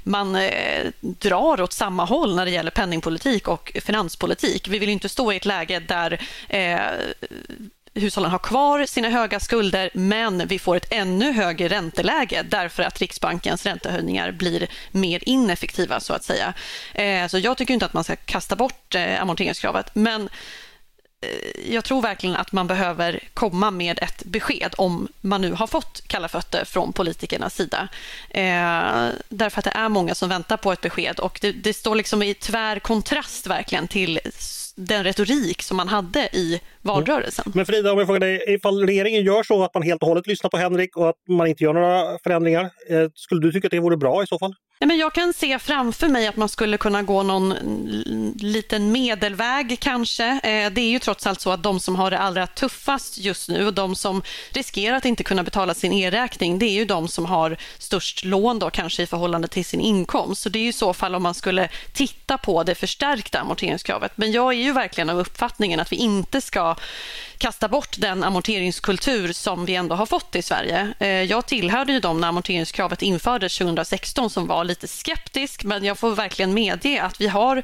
man 0.03 0.35
eh, 0.35 0.85
drar 1.01 1.61
åt 1.61 1.73
samma 1.73 2.05
håll 2.05 2.35
när 2.35 2.45
det 2.45 2.51
gäller 2.51 2.71
penningpolitik 2.71 3.47
och 3.47 3.71
finanspolitik. 3.81 4.67
Vi 4.67 4.79
vill 4.79 4.89
inte 4.89 5.09
stå 5.09 5.31
i 5.31 5.35
ett 5.35 5.45
läge 5.45 5.79
där 5.79 6.21
eh, 6.49 6.79
hushållen 7.93 8.31
har 8.31 8.39
kvar 8.39 8.85
sina 8.85 9.09
höga 9.09 9.39
skulder 9.39 9.89
men 9.93 10.47
vi 10.47 10.59
får 10.59 10.75
ett 10.75 10.87
ännu 10.89 11.31
högre 11.31 11.67
ränteläge 11.67 12.43
därför 12.49 12.83
att 12.83 13.01
Riksbankens 13.01 13.65
räntehöjningar 13.65 14.31
blir 14.31 14.67
mer 14.91 15.23
ineffektiva 15.25 15.99
så 15.99 16.13
att 16.13 16.23
säga. 16.23 16.53
Eh, 16.93 17.27
så 17.27 17.39
jag 17.39 17.57
tycker 17.57 17.73
inte 17.73 17.85
att 17.85 17.93
man 17.93 18.03
ska 18.03 18.15
kasta 18.15 18.55
bort 18.55 18.95
eh, 18.95 19.21
amorteringskravet 19.21 19.95
men 19.95 20.29
eh, 21.21 21.73
jag 21.73 21.83
tror 21.83 22.01
verkligen 22.01 22.35
att 22.35 22.51
man 22.51 22.67
behöver 22.67 23.19
komma 23.33 23.71
med 23.71 23.99
ett 23.99 24.23
besked 24.23 24.73
om 24.77 25.07
man 25.21 25.41
nu 25.41 25.51
har 25.51 25.67
fått 25.67 26.07
kalla 26.07 26.27
fötter 26.27 26.65
från 26.65 26.93
politikernas 26.93 27.55
sida. 27.55 27.87
Eh, 28.29 29.09
därför 29.29 29.59
att 29.59 29.65
det 29.65 29.73
är 29.75 29.89
många 29.89 30.15
som 30.15 30.29
väntar 30.29 30.57
på 30.57 30.71
ett 30.71 30.81
besked 30.81 31.19
och 31.19 31.39
det, 31.41 31.51
det 31.51 31.73
står 31.73 31.95
liksom 31.95 32.23
i 32.23 32.33
tvär 32.33 32.79
kontrast 32.79 33.47
verkligen 33.47 33.87
till 33.87 34.19
den 34.75 35.03
retorik 35.03 35.61
som 35.61 35.77
man 35.77 35.87
hade 35.87 36.19
i 36.19 36.61
valrörelsen. 36.81 37.51
Men 37.55 37.65
Frida, 37.65 37.91
om 37.91 37.97
jag 37.97 38.07
frågar 38.07 38.19
dig, 38.19 38.43
ifall 38.47 38.85
regeringen 38.85 39.23
gör 39.23 39.43
så 39.43 39.63
att 39.63 39.73
man 39.73 39.83
helt 39.83 40.01
och 40.01 40.07
hållet 40.07 40.27
lyssnar 40.27 40.49
på 40.49 40.57
Henrik 40.57 40.97
och 40.97 41.09
att 41.09 41.15
man 41.29 41.47
inte 41.47 41.63
gör 41.63 41.73
några 41.73 42.17
förändringar, 42.23 42.63
eh, 42.89 43.09
skulle 43.15 43.41
du 43.41 43.51
tycka 43.51 43.67
att 43.67 43.71
det 43.71 43.79
vore 43.79 43.97
bra 43.97 44.23
i 44.23 44.27
så 44.27 44.39
fall? 44.39 44.55
Nej, 44.83 44.87
men 44.87 44.97
jag 44.97 45.13
kan 45.13 45.33
se 45.33 45.59
framför 45.59 46.07
mig 46.07 46.27
att 46.27 46.35
man 46.35 46.49
skulle 46.49 46.77
kunna 46.77 47.03
gå 47.03 47.23
någon 47.23 47.53
liten 48.39 48.91
medelväg 48.91 49.77
kanske. 49.79 50.25
Eh, 50.25 50.71
det 50.71 50.81
är 50.81 50.89
ju 50.89 50.99
trots 50.99 51.27
allt 51.27 51.41
så 51.41 51.51
att 51.51 51.63
de 51.63 51.79
som 51.79 51.95
har 51.95 52.11
det 52.11 52.19
allra 52.19 52.47
tuffast 52.47 53.17
just 53.17 53.49
nu 53.49 53.67
och 53.67 53.73
de 53.73 53.95
som 53.95 54.21
riskerar 54.49 54.97
att 54.97 55.05
inte 55.05 55.23
kunna 55.23 55.43
betala 55.43 55.73
sin 55.73 55.93
elräkning, 55.93 56.59
det 56.59 56.65
är 56.65 56.73
ju 56.73 56.85
de 56.85 57.07
som 57.07 57.25
har 57.25 57.57
störst 57.77 58.25
lån 58.25 58.59
då 58.59 58.69
kanske 58.69 59.03
i 59.03 59.07
förhållande 59.07 59.47
till 59.47 59.65
sin 59.65 59.81
inkomst. 59.81 60.41
Så 60.41 60.49
det 60.49 60.59
är 60.59 60.63
ju 60.63 60.69
i 60.69 60.73
så 60.73 60.93
fall 60.93 61.15
om 61.15 61.23
man 61.23 61.33
skulle 61.33 61.69
titta 61.93 62.37
på 62.37 62.63
det 62.63 62.75
förstärkta 62.75 63.39
amorteringskravet. 63.39 64.11
Men 64.15 64.31
jag 64.31 64.53
är 64.53 64.57
ju 64.57 64.71
verkligen 64.71 65.09
av 65.09 65.19
uppfattningen 65.19 65.79
att 65.79 65.91
vi 65.91 65.95
inte 65.95 66.41
ska 66.41 66.75
kasta 67.43 67.67
bort 67.67 67.95
den 67.99 68.23
amorteringskultur 68.23 69.33
som 69.33 69.65
vi 69.65 69.75
ändå 69.75 69.95
har 69.95 70.05
fått 70.05 70.35
i 70.35 70.41
Sverige. 70.41 70.93
Eh, 70.99 71.07
jag 71.07 71.45
tillhörde 71.45 71.93
ju 71.93 71.99
dem 71.99 72.21
när 72.21 72.27
amorteringskravet 72.27 73.01
infördes 73.01 73.57
2016 73.57 74.29
som 74.29 74.47
var 74.47 74.63
lite 74.63 74.87
skeptisk 74.87 75.63
men 75.63 75.83
jag 75.83 75.97
får 75.97 76.15
verkligen 76.15 76.53
medge 76.53 77.01
att 77.03 77.21
vi 77.21 77.27
har 77.27 77.63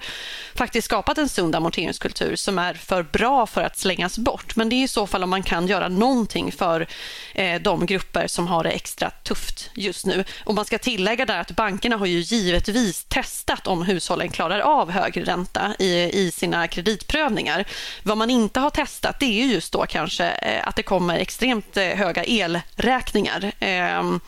faktiskt 0.56 0.86
skapat 0.86 1.18
en 1.18 1.30
sund 1.30 1.56
amorteringskultur 1.56 2.36
som 2.36 2.60
är 2.60 2.74
för 2.74 3.04
bra 3.04 3.46
för 3.46 3.62
att 3.62 3.78
slängas 3.78 4.18
bort. 4.18 4.56
Men 4.56 4.70
det 4.70 4.76
är 4.76 4.84
i 4.84 4.88
så 4.88 5.08
fall 5.08 5.24
om 5.24 5.30
man 5.30 5.44
kan 5.44 5.68
göra 5.68 5.90
någonting 5.90 6.52
för 6.52 6.88
eh, 7.34 7.62
de 7.62 7.86
grupper 7.86 8.28
som 8.28 8.48
har 8.48 8.64
det 8.64 8.72
extra 8.72 9.10
tufft 9.10 9.70
just 9.74 10.06
nu. 10.06 10.24
Och 10.46 10.56
man 10.56 10.66
ska 10.66 10.78
tillägga 10.78 11.26
där 11.26 11.40
att 11.40 11.52
bankerna 11.52 11.98
har 11.98 12.06
ju 12.06 12.20
givetvis 12.20 13.04
testat 13.04 13.68
om 13.68 13.82
hushållen 13.82 14.30
klarar 14.30 14.60
av 14.60 14.92
högre 14.92 15.24
ränta 15.24 15.76
i, 15.80 16.10
i 16.14 16.32
sina 16.32 16.68
kreditprövningar. 16.68 17.66
Vad 18.04 18.18
man 18.18 18.30
inte 18.30 18.60
har 18.60 18.70
testat 18.70 19.20
det 19.20 19.42
är 19.42 19.46
just 19.46 19.69
då 19.70 19.86
kanske 19.86 20.26
eh, 20.26 20.68
att 20.68 20.76
det 20.76 20.84
kommer 20.84 21.20
extremt 21.20 21.78
eh, 21.78 21.84
höga 21.84 22.24
elräkningar. 22.24 23.52
Ehm, 23.60 24.20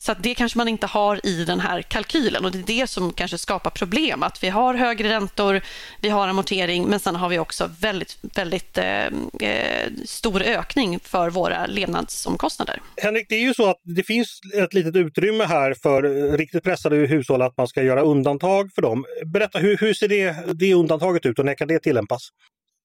så 0.00 0.14
det 0.14 0.34
kanske 0.34 0.58
man 0.58 0.68
inte 0.68 0.86
har 0.86 1.26
i 1.26 1.44
den 1.44 1.60
här 1.60 1.82
kalkylen 1.82 2.44
och 2.44 2.52
det 2.52 2.58
är 2.58 2.80
det 2.80 2.86
som 2.86 3.12
kanske 3.12 3.38
skapar 3.38 3.70
problem. 3.70 4.22
Att 4.22 4.42
vi 4.42 4.48
har 4.48 4.74
högre 4.74 5.08
räntor, 5.08 5.60
vi 6.00 6.08
har 6.08 6.28
amortering 6.28 6.84
men 6.88 7.00
sen 7.00 7.16
har 7.16 7.28
vi 7.28 7.38
också 7.38 7.70
väldigt, 7.80 8.18
väldigt 8.22 8.78
eh, 8.78 9.06
eh 9.40 9.90
stor 10.04 10.42
ökning 10.42 11.00
för 11.00 11.30
våra 11.30 11.66
levnadsomkostnader. 11.66 12.80
Henrik, 12.96 13.26
det 13.28 13.34
är 13.34 13.40
ju 13.40 13.54
så 13.54 13.70
att 13.70 13.80
det 13.82 14.02
finns 14.02 14.40
ett 14.54 14.74
litet 14.74 14.96
utrymme 14.96 15.44
här 15.44 15.74
för 15.82 16.02
riktigt 16.36 16.62
pressade 16.62 16.96
hushåll 16.96 17.42
att 17.42 17.56
man 17.56 17.68
ska 17.68 17.82
göra 17.82 18.02
undantag 18.02 18.70
för 18.74 18.82
dem. 18.82 19.04
Berätta, 19.32 19.58
hur, 19.58 19.76
hur 19.76 19.94
ser 19.94 20.08
det, 20.08 20.36
det 20.54 20.74
undantaget 20.74 21.26
ut 21.26 21.38
och 21.38 21.44
när 21.44 21.54
kan 21.54 21.68
det 21.68 21.78
tillämpas? 21.78 22.28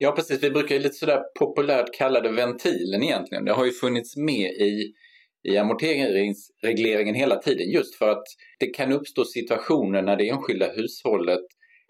Ja 0.04 0.12
precis, 0.12 0.44
vi 0.44 0.52
brukar 0.52 0.76
ju 0.76 0.82
lite 0.82 0.96
sådär 0.96 1.22
populärt 1.40 1.94
kalla 1.98 2.22
det 2.22 2.32
ventilen 2.32 3.04
egentligen. 3.04 3.46
Det 3.46 3.54
har 3.54 3.66
ju 3.66 3.72
funnits 3.72 4.18
med 4.18 4.52
i 4.52 4.94
i 5.50 5.58
amorteringsregleringen 5.58 7.16
hela 7.16 7.36
tiden 7.36 7.70
just 7.70 7.96
för 7.96 8.10
att 8.10 8.24
det 8.60 8.66
kan 8.66 8.92
uppstå 8.92 9.26
situationer 9.26 10.02
när 10.02 10.16
det 10.16 10.30
enskilda 10.30 10.68
hushållet 10.68 11.46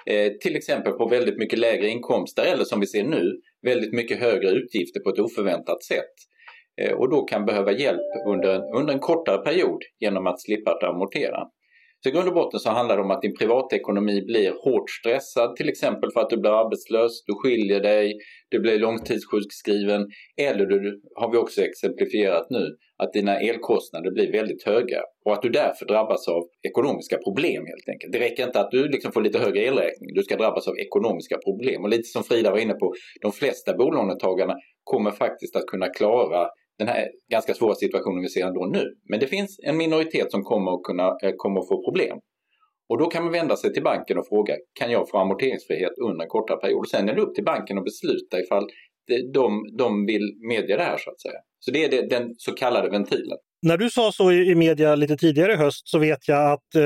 eh, 0.05 0.31
till 0.33 0.55
exempel 0.55 0.93
på 0.93 1.07
väldigt 1.07 1.37
mycket 1.37 1.59
lägre 1.59 1.89
inkomster 1.89 2.43
eller 2.43 2.63
som 2.63 2.79
vi 2.79 2.87
ser 2.87 3.03
nu 3.03 3.41
väldigt 3.61 3.93
mycket 3.93 4.19
högre 4.19 4.49
utgifter 4.49 4.99
på 4.99 5.09
ett 5.09 5.19
oförväntat 5.19 5.83
sätt. 5.83 6.13
Eh, 6.81 6.93
och 6.93 7.09
då 7.09 7.23
kan 7.23 7.45
behöva 7.45 7.71
hjälp 7.71 8.27
under 8.27 8.55
en, 8.55 8.61
under 8.79 8.93
en 8.93 8.99
kortare 8.99 9.37
period 9.37 9.81
genom 9.99 10.27
att 10.27 10.41
slippa 10.41 10.71
att 10.71 10.83
amortera. 10.83 11.43
Så 12.03 12.09
i 12.09 12.11
grund 12.11 12.27
och 12.27 12.33
botten 12.33 12.59
så 12.59 12.69
handlar 12.69 12.97
det 12.97 13.03
om 13.03 13.11
att 13.11 13.21
din 13.21 13.35
privatekonomi 13.35 14.21
blir 14.21 14.51
hårt 14.63 14.89
stressad, 14.89 15.55
till 15.55 15.69
exempel 15.69 16.11
för 16.11 16.19
att 16.21 16.29
du 16.29 16.37
blir 16.37 16.51
arbetslös, 16.65 17.23
du 17.25 17.33
skiljer 17.33 17.79
dig, 17.79 18.17
du 18.49 18.59
blir 18.59 18.79
långtidssjukskriven 18.79 20.07
eller 20.41 20.65
du, 20.65 21.01
har 21.15 21.31
vi 21.31 21.37
också 21.37 21.61
exemplifierat 21.61 22.47
nu, 22.49 22.77
att 22.97 23.13
dina 23.13 23.39
elkostnader 23.39 24.11
blir 24.11 24.31
väldigt 24.31 24.63
höga 24.63 25.01
och 25.25 25.33
att 25.33 25.41
du 25.41 25.49
därför 25.49 25.85
drabbas 25.85 26.27
av 26.27 26.43
ekonomiska 26.67 27.17
problem 27.17 27.65
helt 27.65 27.89
enkelt. 27.89 28.13
Det 28.13 28.19
räcker 28.19 28.43
inte 28.43 28.59
att 28.59 28.71
du 28.71 28.87
liksom 28.87 29.11
får 29.11 29.21
lite 29.21 29.39
högre 29.39 29.63
elräkning, 29.63 30.13
du 30.13 30.23
ska 30.23 30.37
drabbas 30.37 30.67
av 30.67 30.77
ekonomiska 30.77 31.37
problem. 31.37 31.83
Och 31.83 31.89
lite 31.89 32.03
som 32.03 32.23
Frida 32.23 32.51
var 32.51 32.57
inne 32.57 32.73
på, 32.73 32.93
de 33.21 33.31
flesta 33.31 33.73
bolånetagarna 33.73 34.55
kommer 34.83 35.11
faktiskt 35.11 35.55
att 35.55 35.65
kunna 35.65 35.89
klara 35.89 36.47
den 36.79 36.87
här 36.87 37.07
ganska 37.31 37.53
svåra 37.53 37.75
situationen 37.75 38.21
vi 38.21 38.29
ser 38.29 38.47
ändå 38.47 38.65
nu. 38.65 38.85
Men 39.09 39.19
det 39.19 39.27
finns 39.27 39.59
en 39.63 39.77
minoritet 39.77 40.31
som 40.31 40.43
kommer 40.43 40.71
att, 40.71 40.83
kunna, 40.83 41.07
eh, 41.23 41.33
kommer 41.37 41.59
att 41.59 41.67
få 41.67 41.83
problem. 41.83 42.17
Och 42.89 42.97
då 42.99 43.05
kan 43.05 43.23
man 43.23 43.31
vända 43.31 43.55
sig 43.55 43.73
till 43.73 43.83
banken 43.83 44.17
och 44.17 44.27
fråga, 44.27 44.53
kan 44.79 44.91
jag 44.91 45.09
få 45.09 45.17
amorteringsfrihet 45.17 45.91
under 46.07 46.23
en 46.23 46.29
kortare 46.29 46.57
period? 46.57 46.87
sen 46.89 47.09
är 47.09 47.15
det 47.15 47.21
upp 47.21 47.35
till 47.35 47.43
banken 47.43 47.77
att 47.77 47.83
besluta 47.83 48.39
ifall 48.39 48.67
de, 49.33 49.75
de 49.77 50.05
vill 50.05 50.37
medge 50.47 50.77
det 50.77 50.83
här 50.83 50.97
så 50.97 51.11
att 51.11 51.21
säga. 51.21 51.39
Så 51.59 51.71
det 51.71 51.85
är 51.85 52.09
den 52.09 52.33
så 52.37 52.51
kallade 52.51 52.89
ventilen. 52.89 53.37
När 53.61 53.77
du 53.77 53.89
sa 53.89 54.11
så 54.11 54.31
i 54.31 54.55
media 54.55 54.95
lite 54.95 55.17
tidigare 55.17 55.53
i 55.53 55.55
höst 55.55 55.87
så 55.87 55.99
vet 55.99 56.27
jag 56.27 56.51
att 56.51 56.75
eh, 56.75 56.81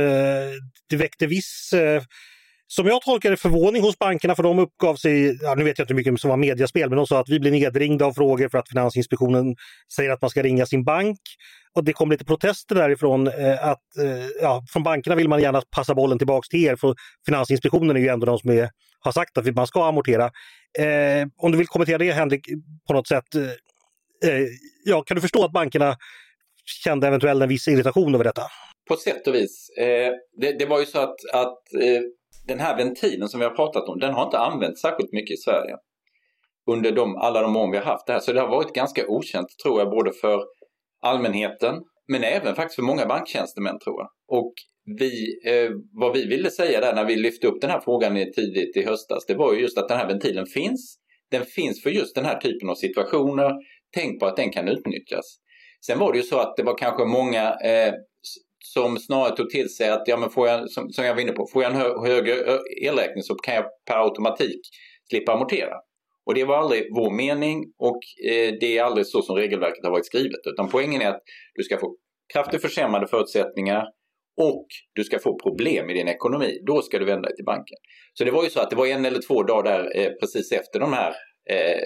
det 0.90 0.96
väckte 0.96 1.28
viss 1.28 1.74
eh, 1.74 2.02
som 2.68 2.88
jag 2.88 3.02
tolkar 3.02 3.32
det 3.32 3.38
förvåning 3.38 3.82
hos 3.82 4.00
bankerna 4.00 4.36
för 4.36 4.44
de 4.44 4.60
uppgav 4.60 4.96
sig, 4.96 5.38
ja, 5.42 5.56
nu 5.56 5.64
vet 5.64 5.78
jag 5.78 5.84
inte 5.84 5.94
hur 5.94 5.98
mycket 5.98 6.22
som 6.22 6.30
var 6.30 6.38
mediaspel, 6.38 6.90
men 6.90 6.98
de 6.98 7.08
sa 7.08 7.20
att 7.20 7.30
vi 7.30 7.40
blir 7.40 7.52
nedringda 7.52 8.06
av 8.06 8.14
frågor 8.14 8.50
för 8.50 8.58
att 8.58 8.70
Finansinspektionen 8.70 9.56
säger 9.96 10.10
att 10.10 10.22
man 10.22 10.30
ska 10.30 10.44
ringa 10.44 10.66
sin 10.66 10.84
bank. 10.84 11.20
Och 11.74 11.84
det 11.84 11.94
kom 11.94 12.12
lite 12.12 12.26
protester 12.26 12.76
därifrån 12.76 13.28
eh, 13.28 13.68
att 13.68 13.98
eh, 13.98 14.26
ja, 14.42 14.64
från 14.70 14.84
bankerna 14.84 15.16
vill 15.16 15.30
man 15.30 15.42
gärna 15.42 15.62
passa 15.76 15.96
bollen 15.96 16.18
tillbaks 16.18 16.50
till 16.50 16.66
er 16.66 16.76
för 16.76 16.96
Finansinspektionen 17.26 17.96
är 17.96 18.02
ju 18.02 18.08
ändå 18.08 18.26
de 18.26 18.40
som 18.40 18.50
är, 18.50 18.70
har 19.00 19.12
sagt 19.12 19.38
att 19.38 19.56
man 19.56 19.68
ska 19.68 19.88
amortera. 19.88 20.32
Eh, 20.80 21.28
om 21.38 21.52
du 21.52 21.58
vill 21.58 21.68
kommentera 21.68 21.98
det 21.98 22.12
Henrik 22.12 22.48
på 22.88 22.94
något 22.94 23.08
sätt. 23.08 23.36
Eh, 23.36 24.32
eh, 24.32 24.48
ja, 24.86 25.02
kan 25.02 25.16
du 25.16 25.22
förstå 25.22 25.46
att 25.46 25.52
bankerna 25.52 25.98
kände 26.84 27.08
eventuellt 27.08 27.44
en 27.44 27.50
viss 27.50 27.68
irritation 27.68 28.16
över 28.16 28.24
detta? 28.24 28.42
På 28.88 28.96
sätt 28.96 29.28
och 29.28 29.36
vis. 29.36 29.70
Eh, 29.78 30.12
det, 30.38 30.60
det, 30.60 30.66
var 30.66 30.80
ju 30.80 30.86
så 30.86 31.00
att, 31.00 31.16
att 31.34 31.74
eh, 31.82 32.02
den 32.48 32.60
här 32.60 32.78
ventilen 32.78 33.30
som 33.30 33.40
vi 33.40 33.46
har 33.46 33.56
pratat 33.56 33.90
om, 33.90 34.00
den 34.00 34.14
har 34.14 34.24
inte 34.24 34.38
använts 34.38 34.82
särskilt 34.82 35.12
mycket 35.12 35.34
i 35.34 35.38
Sverige 35.38 35.76
under 36.72 36.92
de, 36.92 37.16
alla 37.16 37.42
de 37.42 37.56
år 37.56 37.72
vi 37.72 37.78
har 37.78 37.86
haft 37.86 38.08
det 38.08 38.14
här. 38.14 38.20
Så 38.20 38.34
det 38.34 38.42
har 38.42 38.48
varit 38.48 38.74
ganska 38.74 39.08
okänt 39.08 39.48
tror 39.64 39.80
jag 39.80 39.90
både 39.90 40.12
för 40.12 40.44
allmänheten 41.02 41.76
men 42.08 42.24
även 42.24 42.56
faktiskt 42.56 42.76
för 42.76 42.84
många 42.84 43.06
banktjänstemän 43.06 43.80
tror 43.80 43.96
jag. 44.02 44.10
Och 44.28 44.54
vi, 45.00 45.40
eh, 45.46 45.72
vad 45.94 46.14
vi 46.14 46.26
ville 46.26 46.52
säga 46.52 46.82
där 46.82 46.96
när 46.96 47.06
vi 47.06 47.16
lyfte 47.16 47.48
upp 47.48 47.62
den 47.62 47.70
här 47.70 47.80
frågan 47.80 48.16
tidigt 48.16 48.78
i 48.78 48.86
höstas, 48.86 49.26
det 49.26 49.36
var 49.36 49.54
ju 49.54 49.60
just 49.60 49.78
att 49.78 49.88
den 49.88 49.98
här 49.98 50.08
ventilen 50.08 50.46
finns. 50.46 50.98
Den 51.32 51.46
finns 51.46 51.84
för 51.84 51.90
just 51.90 52.16
den 52.16 52.26
här 52.26 52.40
typen 52.40 52.70
av 52.70 52.76
situationer. 52.76 53.52
Tänk 53.94 54.20
på 54.20 54.26
att 54.26 54.36
den 54.36 54.52
kan 54.52 54.68
utnyttjas. 54.68 55.40
Sen 55.86 56.00
var 56.00 56.12
det 56.12 56.18
ju 56.18 56.24
så 56.24 56.40
att 56.40 56.58
det 56.58 56.64
var 56.64 56.78
kanske 56.78 57.06
många 57.06 57.54
eh, 57.54 57.94
som 58.74 58.98
snarare 58.98 59.36
tog 59.36 59.50
till 59.50 59.70
sig 59.70 59.90
att, 59.90 60.04
ja 60.06 60.18
men 60.18 60.30
får 60.30 60.48
jag, 60.48 60.70
som, 60.70 60.90
som 60.90 61.06
jag 61.06 61.16
var 61.16 61.22
inne 61.22 61.32
på, 61.32 61.48
får 61.54 61.64
jag 61.64 61.72
en 61.72 61.78
hö 61.78 61.90
högre 62.08 62.34
elräkning 62.84 63.24
så 63.24 63.36
kan 63.36 63.56
jag 63.56 63.66
per 63.86 64.04
automatik 64.04 64.62
slippa 65.10 65.34
amortera. 65.34 65.76
Och 66.26 66.34
det 66.34 66.44
var 66.44 66.58
aldrig 66.58 66.84
vår 66.96 67.12
mening 67.12 67.64
och 67.78 68.00
eh, 68.30 68.54
det 68.60 68.78
är 68.78 68.84
aldrig 68.84 69.08
så 69.08 69.22
som 69.22 69.36
regelverket 69.36 69.84
har 69.84 69.92
varit 69.92 70.06
skrivet. 70.06 70.40
Utan 70.46 70.70
poängen 70.70 71.02
är 71.02 71.10
att 71.10 71.22
du 71.56 71.64
ska 71.64 71.78
få 71.78 71.96
kraftigt 72.34 72.62
försämrade 72.62 73.08
förutsättningar 73.08 73.84
och 74.42 74.66
du 74.94 75.04
ska 75.04 75.20
få 75.20 75.40
problem 75.40 75.90
i 75.90 75.94
din 75.94 76.08
ekonomi. 76.08 76.60
Då 76.66 76.82
ska 76.82 77.00
du 77.00 77.06
vända 77.06 77.28
dig 77.28 77.36
till 77.36 77.46
banken. 77.46 77.78
Så 78.14 78.24
det 78.24 78.32
var 78.32 78.44
ju 78.44 78.50
så 78.50 78.60
att 78.60 78.70
det 78.70 78.76
var 78.76 78.88
en 78.88 79.06
eller 79.06 79.20
två 79.28 79.44
dagar 79.44 79.64
där 79.64 80.00
eh, 80.00 80.12
precis 80.20 80.52
efter 80.52 80.80
de 80.80 80.94
här 80.94 81.14
eh, 81.50 81.82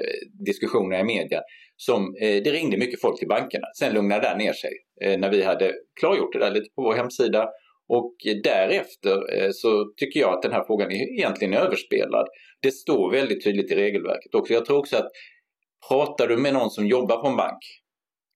diskussionerna 0.46 1.00
i 1.00 1.04
media 1.04 1.42
som 1.86 2.16
eh, 2.22 2.44
det 2.44 2.52
ringde 2.52 2.78
mycket 2.78 3.02
folk 3.02 3.20
till 3.20 3.28
bankerna. 3.28 3.68
Sen 3.80 3.94
lugnade 3.94 4.30
det 4.30 4.38
ner 4.38 4.54
sig 4.54 4.72
eh, 5.02 5.20
när 5.20 5.30
vi 5.30 5.44
hade 5.44 5.74
klargjort 6.00 6.34
det 6.34 6.40
där 6.40 6.52
lite 6.52 6.70
på 6.76 6.82
vår 6.82 6.94
hemsida. 6.96 7.50
Och 7.88 8.16
därefter 8.44 9.38
eh, 9.38 9.50
så 9.54 9.94
tycker 9.98 10.20
jag 10.20 10.34
att 10.34 10.42
den 10.42 10.52
här 10.52 10.64
frågan 10.64 10.92
är 10.92 11.20
egentligen 11.20 11.54
överspelad. 11.54 12.28
Det 12.62 12.72
står 12.72 13.12
väldigt 13.12 13.44
tydligt 13.44 13.72
i 13.72 13.76
regelverket 13.76 14.36
också. 14.36 14.54
Jag 14.54 14.66
tror 14.66 14.78
också 14.78 14.98
att 14.98 15.12
pratar 15.90 16.28
du 16.28 16.38
med 16.38 16.54
någon 16.54 16.70
som 16.70 16.88
jobbar 16.88 17.22
på 17.22 17.28
en 17.28 17.38
bank 17.38 17.64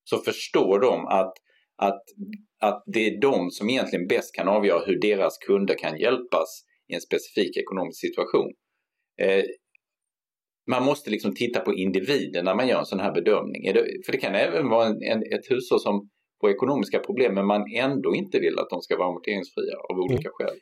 så 0.03 0.17
förstår 0.17 0.79
de 0.79 1.07
att, 1.07 1.33
att, 1.77 2.03
att 2.61 2.83
det 2.85 3.07
är 3.07 3.21
de 3.21 3.51
som 3.51 3.69
egentligen 3.69 4.07
bäst 4.07 4.35
kan 4.35 4.47
avgöra 4.47 4.85
hur 4.85 4.99
deras 5.01 5.37
kunder 5.37 5.77
kan 5.77 5.99
hjälpas 5.99 6.49
i 6.87 6.93
en 6.93 7.01
specifik 7.01 7.57
ekonomisk 7.57 7.99
situation. 7.99 8.51
Eh, 9.21 9.43
man 10.67 10.83
måste 10.83 11.09
liksom 11.09 11.35
titta 11.35 11.59
på 11.59 11.73
individen 11.73 12.45
när 12.45 12.55
man 12.55 12.67
gör 12.67 12.79
en 12.79 12.85
sån 12.85 12.99
här 12.99 13.11
bedömning. 13.11 13.73
för 14.05 14.11
det 14.11 14.17
kan 14.17 14.35
även 14.35 14.69
vara 14.69 14.87
en, 14.87 15.01
en, 15.01 15.19
ett 15.19 15.51
hushåll 15.51 15.79
som 15.79 16.09
får 16.41 16.49
ekonomiska 16.49 16.99
problem 16.99 17.33
men 17.33 17.45
man 17.45 17.63
ändå 17.75 18.15
inte 18.15 18.39
vill 18.39 18.59
att 18.59 18.69
de 18.69 18.81
ska 18.81 18.97
vara 18.97 19.07
amorteringsfria 19.09 19.77
av 19.89 19.99
olika 19.99 20.29
mm. 20.29 20.31
skäl. 20.33 20.57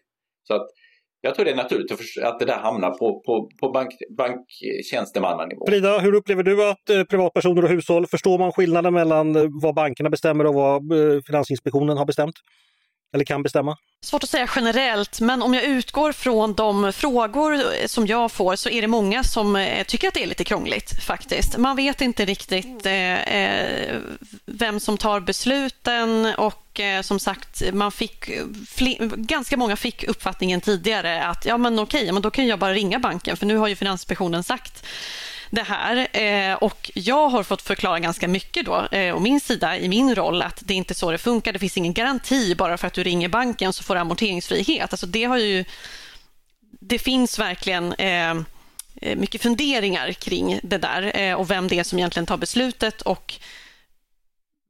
Så 0.47 0.53
att 0.53 0.67
jag 1.25 1.35
tror 1.35 1.45
det 1.45 1.51
är 1.51 1.55
naturligt 1.55 1.91
att 2.23 2.39
det 2.39 2.45
där 2.45 2.57
hamnar 2.57 2.91
på, 2.91 3.21
på, 3.25 3.49
på 3.59 3.71
bank, 3.71 3.91
banktjänstemannanivå. 4.17 5.65
Frida, 5.67 5.99
hur 5.99 6.13
upplever 6.13 6.43
du 6.43 6.69
att 6.69 6.89
eh, 6.89 7.03
privatpersoner 7.03 7.63
och 7.63 7.69
hushåll, 7.69 8.07
förstår 8.07 8.39
man 8.39 8.51
skillnaden 8.51 8.93
mellan 8.93 9.35
eh, 9.35 9.43
vad 9.61 9.75
bankerna 9.75 10.09
bestämmer 10.09 10.45
och 10.45 10.53
vad 10.53 10.91
eh, 10.91 11.21
Finansinspektionen 11.27 11.97
har 11.97 12.05
bestämt? 12.05 12.35
Eller 13.13 13.25
kan 13.25 13.43
bestämma? 13.43 13.77
Svårt 14.03 14.23
att 14.23 14.29
säga 14.29 14.49
generellt, 14.55 15.19
men 15.19 15.41
om 15.41 15.53
jag 15.53 15.63
utgår 15.63 16.11
från 16.11 16.53
de 16.53 16.93
frågor 16.93 17.87
som 17.87 18.07
jag 18.07 18.31
får 18.31 18.55
så 18.55 18.69
är 18.69 18.81
det 18.81 18.87
många 18.87 19.23
som 19.23 19.55
eh, 19.55 19.83
tycker 19.83 20.07
att 20.07 20.13
det 20.13 20.23
är 20.23 20.27
lite 20.27 20.43
krångligt 20.43 21.03
faktiskt. 21.03 21.57
Man 21.57 21.75
vet 21.75 22.01
inte 22.01 22.25
riktigt 22.25 22.85
eh, 22.85 23.35
eh 23.35 23.97
vem 24.45 24.79
som 24.79 24.97
tar 24.97 25.19
besluten 25.19 26.33
och 26.37 26.79
eh, 26.79 27.01
som 27.01 27.19
sagt, 27.19 27.73
man 27.73 27.91
fick, 27.91 28.29
ganska 29.15 29.57
många 29.57 29.75
fick 29.75 30.03
uppfattningen 30.03 30.61
tidigare 30.61 31.23
att 31.23 31.45
ja 31.45 31.57
men 31.57 31.79
okej, 31.79 32.11
men 32.11 32.21
då 32.21 32.31
kan 32.31 32.47
jag 32.47 32.59
bara 32.59 32.73
ringa 32.73 32.99
banken 32.99 33.37
för 33.37 33.45
nu 33.45 33.57
har 33.57 33.67
ju 33.67 33.75
Finansinspektionen 33.75 34.43
sagt 34.43 34.85
det 35.53 35.63
här. 35.63 36.07
Eh, 36.17 36.55
och 36.55 36.91
jag 36.93 37.29
har 37.29 37.43
fått 37.43 37.61
förklara 37.61 37.99
ganska 37.99 38.27
mycket 38.27 38.65
då, 38.65 38.87
eh, 38.91 39.15
å 39.15 39.19
min 39.19 39.39
sida, 39.39 39.77
i 39.77 39.89
min 39.89 40.15
roll, 40.15 40.41
att 40.41 40.61
det 40.65 40.73
är 40.73 40.77
inte 40.77 40.93
så 40.93 41.11
det 41.11 41.17
funkar. 41.17 41.53
Det 41.53 41.59
finns 41.59 41.77
ingen 41.77 41.93
garanti 41.93 42.55
bara 42.55 42.77
för 42.77 42.87
att 42.87 42.93
du 42.93 43.03
ringer 43.03 43.29
banken 43.29 43.73
så 43.73 43.83
får 43.83 43.95
du 43.95 44.01
amorteringsfrihet. 44.01 44.93
Alltså 44.93 45.05
det 45.05 45.23
har 45.23 45.37
ju... 45.37 45.65
Det 46.79 46.99
finns 46.99 47.39
verkligen 47.39 47.93
eh, 47.93 48.31
eh 49.01 49.17
mycket 49.17 49.41
funderingar 49.41 50.11
kring 50.11 50.59
det 50.63 50.77
där 50.77 51.17
eh, 51.19 51.33
och 51.33 51.51
vem 51.51 51.67
det 51.67 51.79
är 51.79 51.83
som 51.83 51.99
egentligen 51.99 52.25
tar 52.25 52.37
beslutet 52.37 53.01
och 53.01 53.33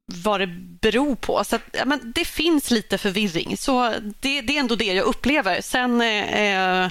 vad 0.06 0.40
det 0.40 0.46
beror 0.80 1.14
på. 1.14 1.44
Så 1.44 1.56
att, 1.56 1.62
ja, 1.72 1.84
men 1.84 2.12
det 2.14 2.24
finns 2.24 2.70
lite 2.70 2.98
förvirring. 2.98 3.56
Så 3.56 3.94
det, 4.20 4.40
det 4.40 4.56
är 4.56 4.60
ändå 4.60 4.76
det 4.76 4.84
jag 4.84 5.06
upplever. 5.06 5.60
Sen 5.60 6.00
eh, 6.00 6.84
eh 6.84 6.90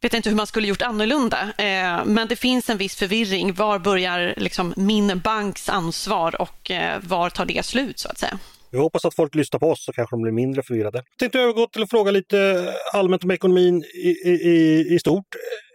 vet 0.00 0.14
inte 0.14 0.28
hur 0.28 0.36
man 0.36 0.46
skulle 0.46 0.68
gjort 0.68 0.82
annorlunda, 0.82 1.42
eh, 1.58 2.04
men 2.04 2.28
det 2.28 2.36
finns 2.36 2.70
en 2.70 2.78
viss 2.78 2.96
förvirring. 2.96 3.52
Var 3.54 3.78
börjar 3.78 4.34
liksom 4.36 4.74
min 4.76 5.20
banks 5.24 5.68
ansvar 5.68 6.40
och 6.42 6.70
eh, 6.70 7.00
var 7.02 7.30
tar 7.30 7.46
det 7.46 7.64
slut 7.64 7.98
så 7.98 8.08
att 8.08 8.18
säga? 8.18 8.38
Vi 8.70 8.78
hoppas 8.78 9.04
att 9.04 9.14
folk 9.14 9.34
lyssnar 9.34 9.60
på 9.60 9.70
oss 9.70 9.84
så 9.84 9.92
kanske 9.92 10.16
de 10.16 10.22
blir 10.22 10.32
mindre 10.32 10.62
förvirrade. 10.62 10.98
Jag 10.98 11.18
tänkte 11.18 11.40
övergå 11.40 11.66
till 11.66 11.82
att 11.82 11.90
fråga 11.90 12.10
lite 12.10 12.68
allmänt 12.92 13.24
om 13.24 13.30
ekonomin 13.30 13.84
i, 14.04 14.30
i, 14.30 14.86
i 14.94 14.98
stort. 14.98 15.26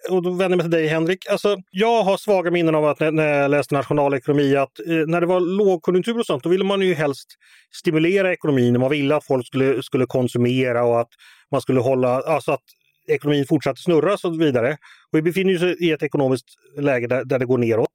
Och 0.10 0.24
då 0.24 0.30
vänder 0.30 0.50
jag 0.50 0.58
mig 0.58 0.64
till 0.64 0.72
dig 0.72 0.88
Henrik. 0.88 1.28
Alltså, 1.30 1.58
jag 1.72 2.04
har 2.04 2.18
svaga 2.18 2.52
minnen 2.52 2.76
av 2.76 2.86
att 2.86 3.00
när, 3.00 3.12
när 3.12 3.28
jag 3.28 3.52
läste 3.52 3.76
nationalekonomi 3.76 4.56
att 4.56 4.80
eh, 4.80 4.96
när 5.08 5.22
det 5.22 5.28
var 5.28 5.40
lågkonjunktur 5.40 6.20
och 6.20 6.26
sånt 6.26 6.44
då 6.44 6.50
ville 6.50 6.64
man 6.64 6.82
ju 6.82 6.94
helst 6.94 7.28
stimulera 7.76 8.34
ekonomin. 8.34 8.80
Man 8.80 8.90
ville 8.90 9.16
att 9.16 9.26
folk 9.26 9.48
skulle, 9.48 9.84
skulle 9.84 10.06
konsumera 10.06 10.84
och 10.84 11.02
att 11.02 11.10
man 11.52 11.62
skulle 11.62 11.80
hålla, 11.80 12.22
alltså 12.22 12.52
att 12.52 12.64
ekonomin 13.08 13.46
fortsatte 13.46 13.82
snurra 13.82 14.14
och 14.14 14.20
så 14.20 14.30
vidare. 14.30 14.72
Och 15.12 15.18
vi 15.18 15.22
befinner 15.22 15.56
oss 15.56 15.78
i 15.82 15.92
ett 15.92 16.04
ekonomiskt 16.04 16.48
läge 16.78 17.08
där, 17.08 17.26
där 17.26 17.40
det 17.40 17.46
går 17.46 17.58
neråt. 17.58 17.92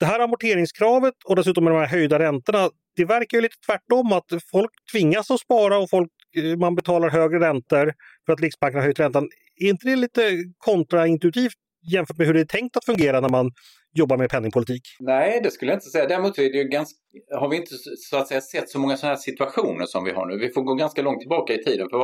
Det 0.00 0.06
här 0.06 0.20
amorteringskravet 0.20 1.14
och 1.24 1.36
dessutom 1.36 1.64
med 1.64 1.72
de 1.72 1.78
här 1.78 1.86
höjda 1.86 2.18
räntorna, 2.18 2.70
det 2.96 3.04
verkar 3.04 3.38
ju 3.38 3.42
lite 3.42 3.56
tvärtom 3.66 4.12
att 4.12 4.24
folk 4.50 4.70
tvingas 4.92 5.30
att 5.30 5.40
spara 5.40 5.78
och 5.78 5.90
folk, 5.90 6.10
eh, 6.36 6.56
man 6.56 6.74
betalar 6.74 7.10
högre 7.10 7.40
räntor 7.40 7.92
för 8.26 8.32
att 8.32 8.40
Riksbanken 8.40 8.78
har 8.78 8.84
höjt 8.84 9.00
räntan. 9.00 9.28
Är 9.56 9.68
inte 9.68 9.88
det 9.88 9.96
lite 9.96 10.44
kontraintuitivt 10.58 11.54
jämfört 11.92 12.18
med 12.18 12.26
hur 12.26 12.34
det 12.34 12.40
är 12.40 12.44
tänkt 12.44 12.76
att 12.76 12.84
fungera 12.84 13.20
när 13.20 13.28
man 13.28 13.50
jobbar 13.94 14.16
med 14.16 14.30
penningpolitik? 14.30 14.82
Nej, 15.00 15.40
det 15.42 15.50
skulle 15.50 15.70
jag 15.70 15.76
inte 15.76 15.90
säga. 15.90 16.06
Däremot 16.06 16.38
är 16.38 16.42
det 16.42 16.58
ju 16.58 16.64
ganska, 16.64 16.98
har 17.38 17.48
vi 17.48 17.56
inte 17.56 17.74
så 17.96 18.16
att 18.16 18.28
säga 18.28 18.40
sett 18.40 18.68
så 18.70 18.78
många 18.78 18.96
sådana 18.96 19.14
här 19.14 19.22
situationer 19.22 19.86
som 19.86 20.04
vi 20.04 20.10
har 20.10 20.26
nu. 20.26 20.38
Vi 20.38 20.52
får 20.52 20.62
gå 20.62 20.74
ganska 20.74 21.02
långt 21.02 21.20
tillbaka 21.20 21.52
i 21.54 21.64
tiden. 21.64 21.88
För 21.90 21.98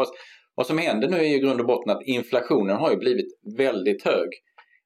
vad, 0.54 0.66
som 0.66 0.78
händer 0.78 1.08
nu 1.08 1.16
är 1.16 1.22
ju 1.22 1.36
i 1.36 1.38
grund 1.38 1.60
och 1.60 1.66
botten 1.66 1.96
att 1.96 2.02
inflationen 2.02 2.76
har 2.76 2.90
ju 2.90 2.96
blivit 2.96 3.26
väldigt 3.56 4.04
hög. 4.04 4.28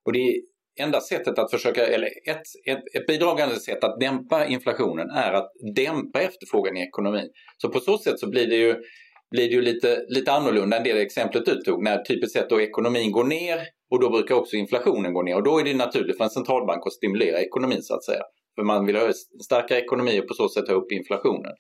Och 0.04 0.12
det 0.12 0.18
är 0.18 0.35
enda 0.80 1.00
sättet 1.00 1.38
att 1.38 1.50
försöka, 1.50 1.87
eller 1.87 2.06
ett, 2.06 2.42
ett, 2.66 2.97
ett 2.97 3.06
bidragande 3.06 3.54
sätt 3.54 3.85
att 3.85 4.00
dämpa 4.00 4.47
inflationen 4.47 5.11
är 5.11 5.33
att 5.33 5.52
dämpa 5.76 6.21
efterfrågan 6.21 6.76
i 6.76 6.80
ekonomin. 6.80 7.30
Så 7.59 7.68
på 7.68 7.80
så 7.80 7.99
sätt 7.99 8.18
så 8.18 8.30
blir 8.30 8.47
det 8.47 8.56
ju, 8.56 8.75
blir 9.30 9.49
det 9.49 9.54
ju 9.54 9.62
lite, 9.62 10.04
lite 10.09 10.33
annorlunda 10.33 10.76
än 10.76 10.85
det 10.85 11.02
exemplet 11.02 11.47
du 11.47 11.56
tog 11.61 11.85
när 11.85 12.02
typiskt 12.02 12.38
sett 12.38 12.50
då 12.50 12.61
ekonomin 12.61 13.12
går 13.12 13.25
ner 13.25 13.61
och 13.90 14.00
då 14.00 14.11
brukar 14.11 14.35
också 14.35 14.56
inflationen 14.56 15.14
gå 15.14 15.23
ner 15.23 15.37
och 15.37 15.42
då 15.42 15.59
är 15.59 15.64
det 15.64 15.75
naturligt 15.75 16.16
för 16.16 16.25
en 16.25 16.30
centralbank 16.30 16.87
att 16.87 16.92
stimulera 16.92 17.40
ekonomin 17.40 17.83
så 17.83 17.94
att 17.94 18.04
säga. 18.04 18.23
För 18.54 18.62
man 18.62 18.87
vill 18.87 18.97
ha 18.97 19.02
starka 19.02 19.44
starkare 19.44 19.78
ekonomi 19.78 20.21
och 20.21 20.28
på 20.28 20.35
så 20.35 20.49
sätt 20.49 20.68
ha 20.68 20.75
upp 20.75 20.92
inflationen. 20.92 21.52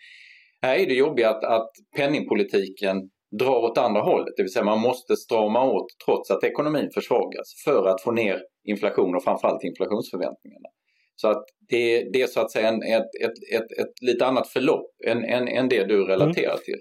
Här 0.62 0.76
är 0.76 0.86
det 0.86 0.94
jobbiga 0.94 1.30
att, 1.30 1.44
att 1.44 1.70
penningpolitiken 1.96 2.96
drar 3.38 3.56
åt 3.64 3.78
andra 3.78 4.00
hållet, 4.00 4.34
det 4.36 4.42
vill 4.42 4.52
säga 4.52 4.64
man 4.64 4.80
måste 4.80 5.16
strama 5.16 5.64
åt 5.64 5.86
trots 6.06 6.30
att 6.30 6.44
ekonomin 6.44 6.90
försvagas 6.94 7.62
för 7.64 7.86
att 7.88 8.02
få 8.02 8.12
ner 8.12 8.38
inflation 8.64 9.16
och 9.16 9.24
framförallt 9.24 9.64
inflationsförväntningarna. 9.64 10.68
Så 11.16 11.28
att 11.28 11.44
det, 11.68 12.12
det 12.12 12.22
är 12.22 12.26
så 12.26 12.40
att 12.40 12.52
säga 12.52 12.68
en, 12.68 12.82
ett, 12.82 13.10
ett, 13.22 13.60
ett, 13.60 13.78
ett 13.78 14.02
lite 14.02 14.26
annat 14.26 14.48
förlopp 14.48 14.90
än, 15.06 15.24
än, 15.24 15.48
än 15.48 15.68
det 15.68 15.84
du 15.84 16.04
relaterar 16.04 16.52
mm. 16.52 16.64
till. 16.64 16.78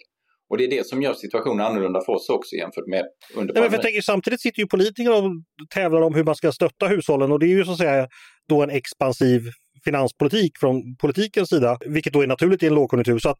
Och 0.49 0.57
det 0.57 0.63
är 0.63 0.69
det 0.69 0.87
som 0.87 1.01
gör 1.01 1.13
situationen 1.13 1.65
annorlunda 1.65 2.01
för 2.05 2.13
oss 2.13 2.29
också 2.29 2.55
jämfört 2.55 2.87
med 2.87 3.05
under 3.35 3.53
Nej, 3.53 3.63
men 3.63 3.71
jag 3.71 3.81
tänker, 3.81 4.01
Samtidigt 4.01 4.41
sitter 4.41 4.59
ju 4.59 4.67
politiker 4.67 5.11
och 5.11 5.31
tävlar 5.73 6.01
om 6.01 6.15
hur 6.15 6.23
man 6.23 6.35
ska 6.35 6.51
stötta 6.51 6.87
hushållen 6.87 7.31
och 7.31 7.39
det 7.39 7.45
är 7.45 7.49
ju 7.49 7.65
så 7.65 7.71
att 7.71 7.77
säga 7.77 8.07
då 8.49 8.63
en 8.63 8.69
expansiv 8.69 9.41
finanspolitik 9.85 10.57
från 10.59 10.95
politikens 10.95 11.49
sida, 11.49 11.77
vilket 11.85 12.13
då 12.13 12.21
är 12.21 12.27
naturligt 12.27 12.63
i 12.63 12.67
en 12.67 12.75
lågkonjunktur. 12.75 13.19
Så 13.19 13.29
att 13.29 13.37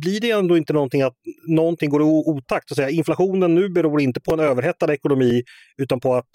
blir 0.00 0.20
det 0.20 0.30
ändå 0.30 0.56
inte 0.56 0.72
någonting 0.72 1.02
att 1.02 1.14
någonting 1.46 1.90
går 1.90 2.02
i 2.02 2.04
otakt, 2.04 2.70
att 2.70 2.76
säga. 2.76 2.90
inflationen 2.90 3.54
nu 3.54 3.68
beror 3.68 4.00
inte 4.00 4.20
på 4.20 4.32
en 4.32 4.40
överhettad 4.40 4.92
ekonomi 4.92 5.42
utan 5.76 6.00
på 6.00 6.14
att 6.14 6.28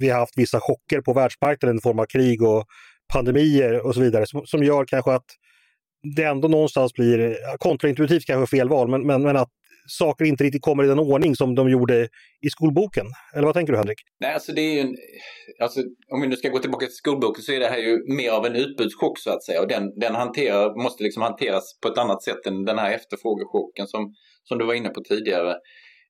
vi 0.00 0.08
har 0.08 0.20
haft 0.20 0.38
vissa 0.38 0.60
chocker 0.60 1.00
på 1.00 1.12
världsmarknaden 1.12 1.78
i 1.78 1.80
form 1.80 1.98
av 1.98 2.06
krig 2.06 2.42
och 2.42 2.64
pandemier 3.12 3.86
och 3.86 3.94
så 3.94 4.00
vidare 4.00 4.26
som, 4.26 4.46
som 4.46 4.62
gör 4.62 4.84
kanske 4.84 5.12
att 5.12 5.26
det 6.16 6.22
ändå 6.22 6.48
någonstans 6.48 6.92
blir 6.92 7.36
kontraintuitivt 7.58 8.26
kanske 8.26 8.56
fel 8.56 8.68
val, 8.68 8.88
men, 8.88 9.06
men, 9.06 9.22
men 9.22 9.36
att 9.36 9.50
saker 9.88 10.24
inte 10.24 10.44
riktigt 10.44 10.62
kommer 10.62 10.84
i 10.84 10.86
den 10.86 10.98
ordning 10.98 11.36
som 11.36 11.54
de 11.54 11.70
gjorde 11.70 12.08
i 12.46 12.50
skolboken. 12.50 13.06
Eller 13.34 13.46
vad 13.46 13.54
tänker 13.54 13.72
du 13.72 13.78
Henrik? 13.78 13.98
Nej, 14.20 14.34
alltså 14.34 14.52
det 14.52 14.60
är 14.60 14.74
ju 14.74 14.80
en, 14.80 14.96
alltså, 15.60 15.80
om 16.12 16.20
vi 16.20 16.26
nu 16.26 16.36
ska 16.36 16.48
gå 16.48 16.58
tillbaka 16.58 16.86
till 16.86 16.94
skolboken 16.94 17.42
så 17.42 17.52
är 17.52 17.60
det 17.60 17.66
här 17.66 17.78
ju 17.78 18.14
mer 18.16 18.30
av 18.30 18.46
en 18.46 18.56
utbudschock 18.56 19.18
så 19.18 19.30
att 19.30 19.44
säga 19.44 19.60
och 19.60 19.68
den, 19.68 19.98
den 20.00 20.14
hanterar, 20.14 20.82
måste 20.82 21.02
liksom 21.02 21.22
hanteras 21.22 21.78
på 21.82 21.88
ett 21.88 21.98
annat 21.98 22.22
sätt 22.22 22.46
än 22.46 22.64
den 22.64 22.78
här 22.78 22.92
efterfrågechocken 22.92 23.86
som, 23.86 24.14
som 24.44 24.58
du 24.58 24.64
var 24.64 24.74
inne 24.74 24.88
på 24.88 25.00
tidigare. 25.00 25.50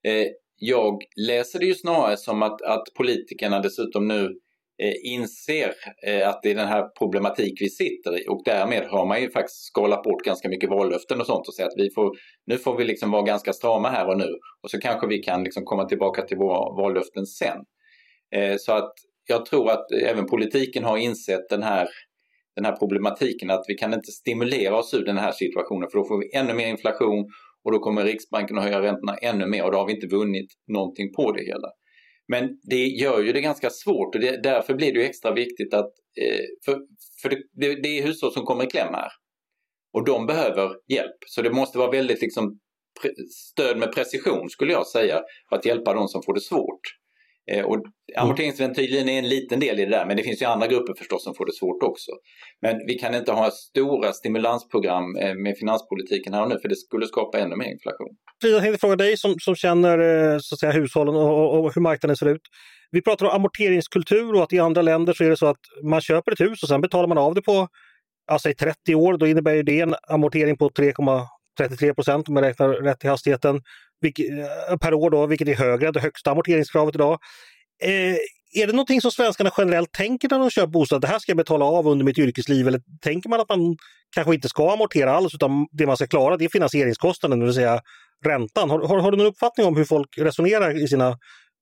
Eh, 0.07 0.27
jag 0.57 0.99
läser 1.27 1.59
det 1.59 1.67
ju 1.67 1.75
snarare 1.75 2.17
som 2.17 2.43
att, 2.43 2.63
att 2.63 2.85
politikerna 2.97 3.61
dessutom 3.61 4.09
nu 4.09 4.31
Eh, 4.83 5.13
inser 5.13 5.75
eh, 6.07 6.29
att 6.29 6.43
det 6.43 6.51
är 6.51 6.55
den 6.55 6.69
här 6.69 6.89
problematik 6.99 7.61
vi 7.61 7.69
sitter 7.69 8.23
i 8.23 8.29
och 8.29 8.43
därmed 8.45 8.85
har 8.85 9.07
man 9.07 9.23
ju 9.23 9.31
faktiskt 9.31 9.65
skalat 9.65 10.03
bort 10.03 10.25
ganska 10.25 10.49
mycket 10.49 10.71
vallöften 10.71 11.21
och 11.21 11.27
sånt 11.27 11.49
och 11.49 11.55
säger 11.55 11.69
att 11.69 11.79
vi 11.79 11.91
får, 11.95 12.17
nu 12.47 12.59
får 12.59 12.77
vi 12.77 12.85
liksom 12.85 13.11
vara 13.11 13.23
ganska 13.23 13.53
strama 13.53 13.89
här 13.89 14.09
och 14.09 14.19
nu 14.19 14.29
och 14.63 14.71
så 14.71 14.81
kanske 14.81 15.07
vi 15.07 15.19
kan 15.19 15.45
liksom 15.45 15.65
komma 15.65 15.85
tillbaka 15.85 16.23
till 16.23 16.37
våra 16.37 16.83
vallöften 16.83 17.27
sen. 17.27 17.59
Eh, 18.35 18.57
så 18.59 18.73
att 18.73 18.93
jag 19.29 19.47
tror 19.47 19.71
att 19.71 19.93
även 20.05 20.27
politiken 20.27 20.85
har 20.85 20.97
insett 20.99 21.49
den 21.49 21.63
här, 21.63 21.89
den 22.57 22.65
här 22.65 22.77
problematiken 22.77 23.51
att 23.51 23.65
vi 23.69 23.75
kan 23.75 23.95
inte 23.95 24.13
stimulera 24.13 24.77
oss 24.77 24.95
ur 24.95 25.05
den 25.05 25.19
här 25.19 25.33
situationen 25.33 25.91
för 25.91 25.99
då 25.99 26.05
får 26.05 26.19
vi 26.19 26.31
ännu 26.35 26.55
mer 26.55 26.67
inflation 26.67 27.27
och 27.65 27.73
då 27.73 27.79
kommer 27.79 28.05
Riksbanken 28.05 28.59
att 28.59 28.65
höja 28.65 28.83
räntorna 28.83 29.17
ännu 29.23 29.47
mer 29.47 29.65
och 29.65 29.73
då 29.73 29.79
har 29.79 29.87
vi 29.87 29.95
inte 29.95 30.17
vunnit 30.17 30.53
någonting 30.67 31.13
på 31.13 31.33
det 31.33 31.45
hela. 31.45 31.69
Men 32.29 32.61
det 32.63 32.87
gör 32.87 33.21
ju 33.23 33.33
det 33.33 33.41
ganska 33.41 33.71
svårt 33.71 34.15
och 34.15 34.21
det, 34.21 34.43
därför 34.43 34.75
blir 34.75 34.95
det 34.95 35.07
extra 35.07 35.35
viktigt 35.35 35.75
att, 35.75 35.93
eh, 36.21 36.45
för, 36.65 36.79
för 37.23 37.29
det, 37.29 37.43
det, 37.53 37.83
det, 37.83 37.99
är 37.99 38.07
hushåll 38.07 38.33
som 38.33 38.45
kommer 38.45 38.65
i 38.65 38.71
kläm 38.71 38.95
här. 38.95 39.13
Och 39.93 40.05
de 40.05 40.27
behöver 40.27 40.71
hjälp. 40.89 41.17
Så 41.27 41.43
det 41.43 41.51
måste 41.51 41.79
vara 41.79 41.91
väldigt 41.91 42.21
liksom, 42.21 42.59
stöd 43.31 43.79
med 43.79 43.93
precision 43.93 44.51
skulle 44.51 44.73
jag 44.73 44.87
säga 44.87 45.23
för 45.49 45.57
att 45.57 45.65
hjälpa 45.65 45.95
de 45.95 46.09
som 46.09 46.23
får 46.23 46.35
det 46.35 46.41
svårt. 46.41 46.81
Eh, 47.51 47.65
och 47.65 47.83
amorteringsventilen 48.17 49.09
är 49.09 49.19
en 49.19 49.29
liten 49.29 49.61
del 49.61 49.81
i 49.81 49.85
det 49.85 49.91
där 49.91 50.07
men 50.07 50.17
det 50.17 50.23
finns 50.23 50.43
ju 50.43 50.47
andra 50.47 50.67
grupper 50.67 50.95
förstås 50.99 51.25
som 51.25 51.35
får 51.35 51.47
det 51.47 51.53
svårt 51.53 51.83
också. 51.83 52.11
Men 52.63 52.87
vi 52.87 52.95
kan 52.95 53.15
inte 53.15 53.33
ha 53.33 53.51
stora 53.51 54.13
stimulansprogram 54.13 55.17
eh, 55.17 55.35
med 55.35 55.57
finanspolitiken 55.59 56.35
här 56.35 56.43
och 56.43 56.49
nu 56.49 56.59
för 56.63 56.69
det 56.69 56.77
skulle 56.77 57.07
skapa 57.07 57.39
ännu 57.39 57.57
mer 57.57 57.73
inflation. 57.73 58.09
Jag 58.43 58.63
tänkte 58.63 58.81
fråga 58.81 58.97
dig 58.97 59.17
som, 59.17 59.35
som 59.39 59.55
känner 59.55 59.99
eh, 59.99 60.39
så 60.39 60.55
att 60.55 60.59
säga, 60.59 60.73
hushållen 60.73 61.15
och, 61.15 61.59
och 61.59 61.75
hur 61.75 61.83
marknaden 61.83 62.17
ser 62.17 62.29
ut. 62.29 62.43
Vi 62.91 63.03
pratar 63.03 63.27
om 63.27 63.33
amorteringskultur 63.33 64.35
och 64.35 64.43
att 64.43 64.53
i 64.53 64.59
andra 64.59 64.83
länder 64.83 65.13
så 65.13 65.25
är 65.25 65.31
det 65.31 65.37
så 65.37 65.47
att 65.47 65.61
man 65.83 66.01
köper 66.01 66.33
ett 66.33 66.41
hus 66.41 66.63
och 66.63 66.69
sen 66.69 66.81
betalar 66.81 67.09
man 67.09 67.19
av 67.19 67.35
det 67.35 67.43
på 67.43 67.69
alltså 68.31 68.53
30 68.61 68.95
år. 68.95 69.17
Då 69.19 69.27
innebär 69.27 69.63
det 69.63 69.81
en 69.81 69.95
amortering 70.09 70.57
på 70.57 70.69
3,33 70.71 71.95
procent 71.95 72.29
om 72.29 72.35
man 72.35 72.43
räknar 72.43 72.69
rätt 72.69 73.05
i 73.05 73.09
hastigheten 73.09 73.61
Eh, 74.05 74.77
per 74.77 74.95
år 74.95 75.11
då, 75.11 75.27
vilket 75.27 75.49
är 75.49 75.55
högre 75.55 75.87
än 75.87 75.93
det 75.93 76.01
högsta 76.01 76.31
amorteringskravet 76.31 76.95
idag. 76.95 77.19
Eh, 77.83 78.17
är 78.63 78.67
det 78.67 78.73
någonting 78.73 79.01
som 79.01 79.11
svenskarna 79.11 79.51
generellt 79.59 79.93
tänker 79.93 80.29
när 80.29 80.39
de 80.39 80.51
köper 80.51 80.73
bostad? 80.73 81.01
Det 81.01 81.07
här 81.07 81.19
ska 81.19 81.31
jag 81.31 81.37
betala 81.37 81.65
av 81.65 81.89
under 81.89 82.05
mitt 82.05 82.19
yrkesliv. 82.19 82.69
Eller 82.69 82.81
tänker 83.03 83.29
man 83.29 83.41
att 83.41 83.49
man 83.49 83.77
kanske 84.15 84.35
inte 84.35 84.49
ska 84.49 84.73
amortera 84.73 85.13
alls 85.13 85.35
utan 85.35 85.67
det 85.73 85.87
man 85.87 85.97
ska 85.97 86.07
klara 86.07 86.37
det 86.37 86.45
är 86.45 86.49
finansieringskostnaden, 86.49 87.39
det 87.39 87.45
vill 87.45 87.55
säga 87.55 87.81
räntan. 88.25 88.71
Har, 88.71 88.81
har, 88.81 88.99
har 88.99 89.11
du 89.11 89.17
någon 89.17 89.27
uppfattning 89.27 89.67
om 89.67 89.77
hur 89.77 89.85
folk 89.85 90.19
resonerar 90.19 90.85
i 90.85 90.89
sina 90.89 91.19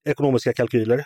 ekonomiska 0.09 0.53
kalkyler? 0.53 1.05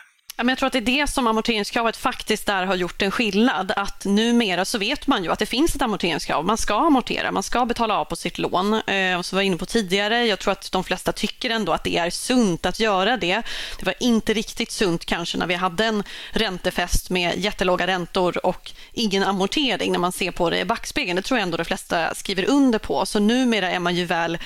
Jag 0.48 0.59
tror 0.59 0.66
att 0.66 0.72
det 0.72 0.79
är 0.79 1.00
det 1.00 1.07
som 1.07 1.26
amorteringskravet 1.26 1.96
faktiskt 1.96 2.46
där 2.46 2.66
har 2.66 2.74
gjort 2.74 3.03
en 3.03 3.11
skillnad. 3.11 3.72
Att 3.76 4.05
numera 4.05 4.64
så 4.64 4.79
vet 4.79 5.07
man 5.07 5.24
ju 5.24 5.33
att 5.33 5.38
det 5.38 5.46
finns 5.46 5.74
ett 5.74 5.83
amorteringskrav. 5.83 6.44
Man 6.44 6.59
ska 6.59 6.74
amortera, 6.74 7.33
man 7.33 7.42
ska 7.42 7.66
betala 7.66 7.98
av 7.98 8.05
på 8.05 8.16
sitt 8.16 8.38
lån. 8.38 8.74
Eh, 8.74 9.18
och 9.18 9.26
som 9.26 9.37
var 9.37 9.42
inne 9.42 9.57
på 9.57 9.66
tidigare, 9.66 10.26
jag 10.26 10.38
tror 10.38 10.53
att 10.53 10.72
de 10.72 10.85
flesta 10.85 11.12
tycker 11.12 11.50
ändå 11.50 11.72
att 11.72 11.85
det 11.85 11.96
är 11.96 12.11
sunt 12.11 12.66
att 12.66 12.81
göra 12.81 13.16
det. 13.16 13.42
Det 13.79 13.87
var 13.87 13.94
inte 14.00 14.35
riktigt 14.35 14.70
sunt 14.70 15.05
kanske 15.05 15.38
när 15.38 15.46
vi 15.46 15.55
hade 15.55 15.85
en 15.85 16.03
räntefest 16.31 17.11
med 17.11 17.38
jättelåga 17.38 17.87
räntor 17.87 18.46
och 18.46 18.72
ingen 18.92 19.24
amortering 19.24 19.92
när 19.92 19.98
man 19.98 20.12
ser 20.12 20.31
på 20.31 20.50
det 20.50 20.59
i 20.59 20.64
backspegeln. 20.64 21.16
Det 21.16 21.22
tror 21.22 21.38
jag 21.38 21.42
ändå 21.42 21.57
de 21.57 21.64
flesta 21.64 22.14
skriver 22.14 22.50
under 22.50 22.79
på. 22.79 23.07
Så 23.07 23.18
numera 23.18 23.70
är 23.70 23.79
man 23.79 23.94
ju 23.94 24.05
väl 24.05 24.38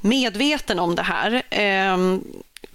medveten 0.00 0.78
om 0.78 0.94
det 0.94 1.02
här. 1.02 1.42
Ehm, 1.50 2.24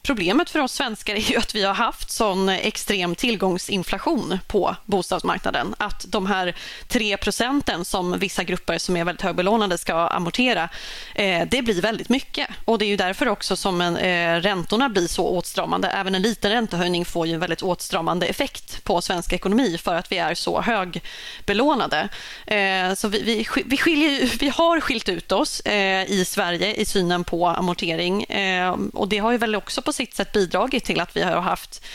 Problemet 0.07 0.49
för 0.49 0.59
oss 0.59 0.73
svenskar 0.73 1.15
är 1.15 1.31
ju 1.31 1.37
att 1.37 1.55
vi 1.55 1.63
har 1.63 1.73
haft 1.73 2.11
sån 2.11 2.49
extrem 2.49 3.15
tillgångsinflation 3.15 4.39
på 4.47 4.75
bostadsmarknaden. 4.85 5.75
Att 5.77 6.05
de 6.07 6.25
här 6.25 6.55
3 6.87 7.17
procenten 7.17 7.85
som 7.85 8.19
vissa 8.19 8.43
grupper 8.43 8.77
som 8.77 8.97
är 8.97 9.03
väldigt 9.05 9.21
högbelånade 9.21 9.77
ska 9.77 9.93
amortera, 9.93 10.69
eh, 11.15 11.47
det 11.51 11.61
blir 11.61 11.81
väldigt 11.81 12.09
mycket. 12.09 12.47
Och 12.65 12.79
Det 12.79 12.85
är 12.85 12.87
ju 12.87 12.95
därför 12.95 13.27
också 13.27 13.55
som 13.55 13.81
en, 13.81 13.97
eh, 13.97 14.41
räntorna 14.41 14.89
blir 14.89 15.07
så 15.07 15.27
åtstramande. 15.27 15.87
Även 15.87 16.15
en 16.15 16.21
liten 16.21 16.51
räntehöjning 16.51 17.05
får 17.05 17.27
ju 17.27 17.33
en 17.33 17.39
väldigt 17.39 17.61
åtstramande 17.61 18.25
effekt 18.25 18.83
på 18.83 19.01
svensk 19.01 19.33
ekonomi 19.33 19.77
för 19.77 19.95
att 19.95 20.11
vi 20.11 20.17
är 20.17 20.33
så 20.33 20.61
högbelånade. 20.61 22.09
Eh, 22.45 22.93
så 22.93 23.07
vi, 23.07 23.23
vi, 23.23 23.47
vi, 23.65 23.77
skiljer, 23.77 24.39
vi 24.39 24.49
har 24.49 24.79
skilt 24.81 25.09
ut 25.09 25.31
oss 25.31 25.59
eh, 25.59 26.11
i 26.11 26.25
Sverige 26.25 26.73
i 26.73 26.85
synen 26.85 27.23
på 27.23 27.47
amortering 27.47 28.23
eh, 28.23 28.75
och 28.93 29.07
det 29.07 29.17
har 29.17 29.31
ju 29.31 29.37
väl 29.37 29.55
också 29.55 29.81
på 29.81 29.93
sitt 29.97 30.13
sätt 30.13 30.31
bidragit 30.31 30.83
till 30.83 30.99
att 30.99 31.17
vi 31.17 31.21
har 31.21 31.41
haft 31.41 31.85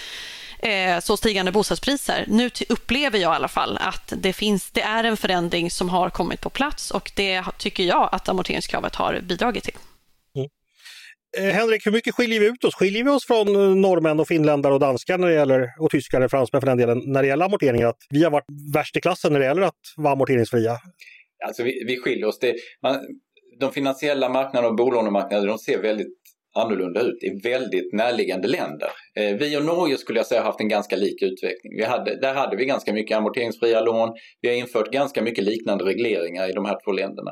eh, 0.63 1.01
så 1.01 1.17
stigande 1.17 1.53
bostadspriser. 1.53 2.25
Nu 2.29 2.51
upplever 2.69 3.19
jag 3.19 3.33
i 3.33 3.37
alla 3.37 3.49
fall 3.49 3.79
att 3.81 4.13
det, 4.17 4.33
finns, 4.33 4.71
det 4.71 4.83
är 4.83 5.05
en 5.05 5.17
förändring 5.17 5.71
som 5.71 5.89
har 5.89 6.11
kommit 6.11 6.41
på 6.41 6.51
plats 6.51 6.91
och 6.91 7.13
det 7.17 7.45
tycker 7.59 7.85
jag 7.85 8.09
att 8.13 8.29
amorteringskravet 8.29 8.95
har 8.95 9.21
bidragit 9.21 9.65
till. 9.65 9.77
Mm. 10.37 10.49
Eh, 11.39 11.55
Henrik, 11.55 11.87
hur 11.87 11.93
mycket 11.93 12.15
skiljer 12.15 12.41
vi 12.41 12.47
ut 12.47 12.65
oss? 12.65 12.75
Skiljer 12.75 13.05
vi 13.05 13.11
oss 13.11 13.27
från 13.27 13.49
eh, 13.49 13.77
norrmän 13.77 14.21
och 14.21 14.29
finländare 14.29 14.75
och 14.75 14.81
danskar 14.81 15.19
när 15.19 15.29
det 15.29 15.35
gäller, 15.35 15.69
och 15.79 15.91
tyskar 15.91 16.21
och 16.21 16.31
fransmän 16.31 16.61
för 16.61 16.67
den 16.67 16.79
delen, 16.79 17.03
när 17.07 17.23
det 17.23 17.29
gäller 17.29 17.45
amorteringar? 17.45 17.87
Att 17.87 18.07
vi 18.11 18.25
har 18.25 18.31
varit 18.31 18.75
värst 18.75 18.97
i 18.97 19.01
klassen 19.01 19.33
när 19.33 19.41
det 19.41 19.47
gäller 19.47 19.63
att 19.63 19.81
vara 19.97 20.13
amorteringsfria? 20.13 20.79
Alltså 21.47 21.63
vi, 21.63 21.85
vi 21.87 21.97
skiljer 21.99 22.27
oss. 22.27 22.39
Det, 22.39 22.55
man, 22.83 23.01
de 23.61 23.73
finansiella 23.73 24.29
marknaderna 24.29 24.69
och 24.69 24.77
bolånemarknaderna 24.77 25.53
de 25.53 25.59
ser 25.59 25.83
väldigt 25.83 26.22
annorlunda 26.55 27.01
ut 27.01 27.23
i 27.23 27.41
väldigt 27.43 27.93
närliggande 27.93 28.49
länder. 28.49 28.89
Eh, 29.17 29.37
vi 29.37 29.57
och 29.57 29.65
Norge 29.65 29.97
skulle 29.97 30.19
jag 30.19 30.27
säga 30.27 30.41
har 30.41 30.47
haft 30.47 30.61
en 30.61 30.69
ganska 30.69 30.97
lik 30.97 31.23
utveckling. 31.23 31.77
Vi 31.77 31.85
hade, 31.85 32.21
där 32.21 32.35
hade 32.35 32.57
vi 32.57 32.65
ganska 32.65 32.93
mycket 32.93 33.17
amorteringsfria 33.17 33.81
lån. 33.81 34.13
Vi 34.41 34.49
har 34.49 34.57
infört 34.57 34.93
ganska 34.93 35.23
mycket 35.23 35.45
liknande 35.45 35.85
regleringar 35.85 36.51
i 36.51 36.53
de 36.53 36.65
här 36.65 36.79
två 36.85 36.93
länderna. 36.93 37.31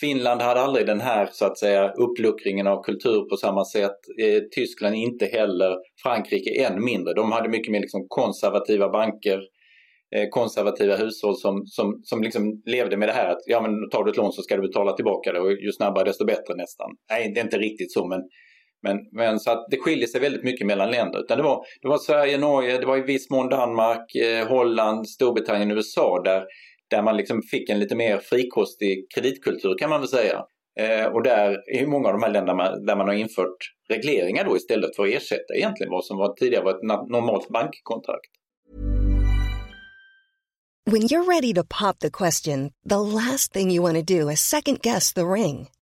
Finland 0.00 0.42
hade 0.42 0.60
aldrig 0.60 0.86
den 0.86 1.00
här 1.00 1.28
så 1.32 1.46
att 1.46 1.58
säga 1.58 1.92
uppluckringen 1.92 2.66
av 2.66 2.82
kultur 2.82 3.28
på 3.30 3.36
samma 3.36 3.64
sätt. 3.64 3.96
Eh, 4.22 4.42
Tyskland 4.54 4.94
inte 4.94 5.26
heller. 5.26 5.76
Frankrike 6.02 6.64
än 6.64 6.84
mindre. 6.84 7.14
De 7.14 7.32
hade 7.32 7.48
mycket 7.48 7.72
mer 7.72 7.80
liksom 7.80 8.06
konservativa 8.08 8.88
banker 8.88 9.40
eh, 10.16 10.28
konservativa 10.30 10.96
hushåll 10.96 11.36
som, 11.36 11.66
som, 11.66 12.00
som 12.02 12.22
liksom 12.22 12.62
levde 12.66 12.96
med 12.96 13.08
det 13.08 13.12
här 13.12 13.28
att 13.30 13.42
ja, 13.46 13.60
men 13.60 13.90
tar 13.90 14.04
du 14.04 14.10
ett 14.10 14.16
lån 14.16 14.32
så 14.32 14.42
ska 14.42 14.56
du 14.56 14.62
betala 14.62 14.92
tillbaka 14.92 15.32
det 15.32 15.40
och 15.40 15.52
ju 15.52 15.72
snabbare 15.72 16.04
desto 16.04 16.24
bättre 16.24 16.54
nästan. 16.54 16.90
Nej, 17.10 17.32
det 17.34 17.40
är 17.40 17.44
inte 17.44 17.58
riktigt 17.58 17.92
så 17.92 18.06
men, 18.06 18.20
men, 18.82 18.98
men 19.12 19.40
så 19.40 19.50
att 19.50 19.66
det 19.70 19.76
skiljer 19.76 20.06
sig 20.06 20.20
väldigt 20.20 20.44
mycket 20.44 20.66
mellan 20.66 20.90
länder. 20.90 21.20
Utan 21.20 21.38
det, 21.38 21.44
var, 21.44 21.64
det 21.82 21.88
var 21.88 21.98
Sverige, 21.98 22.38
Norge, 22.38 22.78
det 22.78 22.86
var 22.86 22.98
i 22.98 23.00
viss 23.00 23.30
mån 23.30 23.48
Danmark, 23.48 24.14
eh, 24.14 24.48
Holland, 24.48 25.08
Storbritannien, 25.08 25.70
USA 25.70 26.22
där, 26.24 26.44
där 26.90 27.02
man 27.02 27.16
liksom 27.16 27.42
fick 27.42 27.70
en 27.70 27.78
lite 27.78 27.96
mer 27.96 28.18
frikostig 28.18 29.06
kreditkultur 29.14 29.78
kan 29.78 29.90
man 29.90 30.00
väl 30.00 30.08
säga. 30.08 30.44
Eh, 30.80 31.06
och 31.06 31.22
där 31.22 31.58
är 31.74 31.86
många 31.86 32.08
av 32.08 32.12
de 32.12 32.22
här 32.22 32.30
länderna 32.30 32.76
där 32.76 32.96
man 32.96 33.08
har 33.08 33.14
infört 33.14 33.56
regleringar 33.88 34.44
då 34.44 34.56
istället 34.56 34.96
för 34.96 35.02
att 35.06 35.14
ersätta 35.14 35.54
egentligen 35.54 35.90
vad 35.90 36.04
som 36.04 36.16
var, 36.16 36.34
tidigare 36.34 36.64
var 36.64 36.70
ett 36.70 37.10
normalt 37.10 37.48
bankkontrakt. 37.48 38.30
When 40.90 41.02
you're 41.02 41.24
ready 41.24 41.54
to 41.54 41.62
pop 41.62 41.98
the 41.98 42.10
question, 42.10 42.72
the 42.88 42.98
last 42.98 43.52
thing 43.52 43.70
you 43.70 43.82
want 43.82 43.96
to 43.96 44.14
do 44.14 44.30
is 44.30 44.40
second 44.40 44.80
guess 44.82 45.12
the 45.12 45.24
ring. 45.24 45.68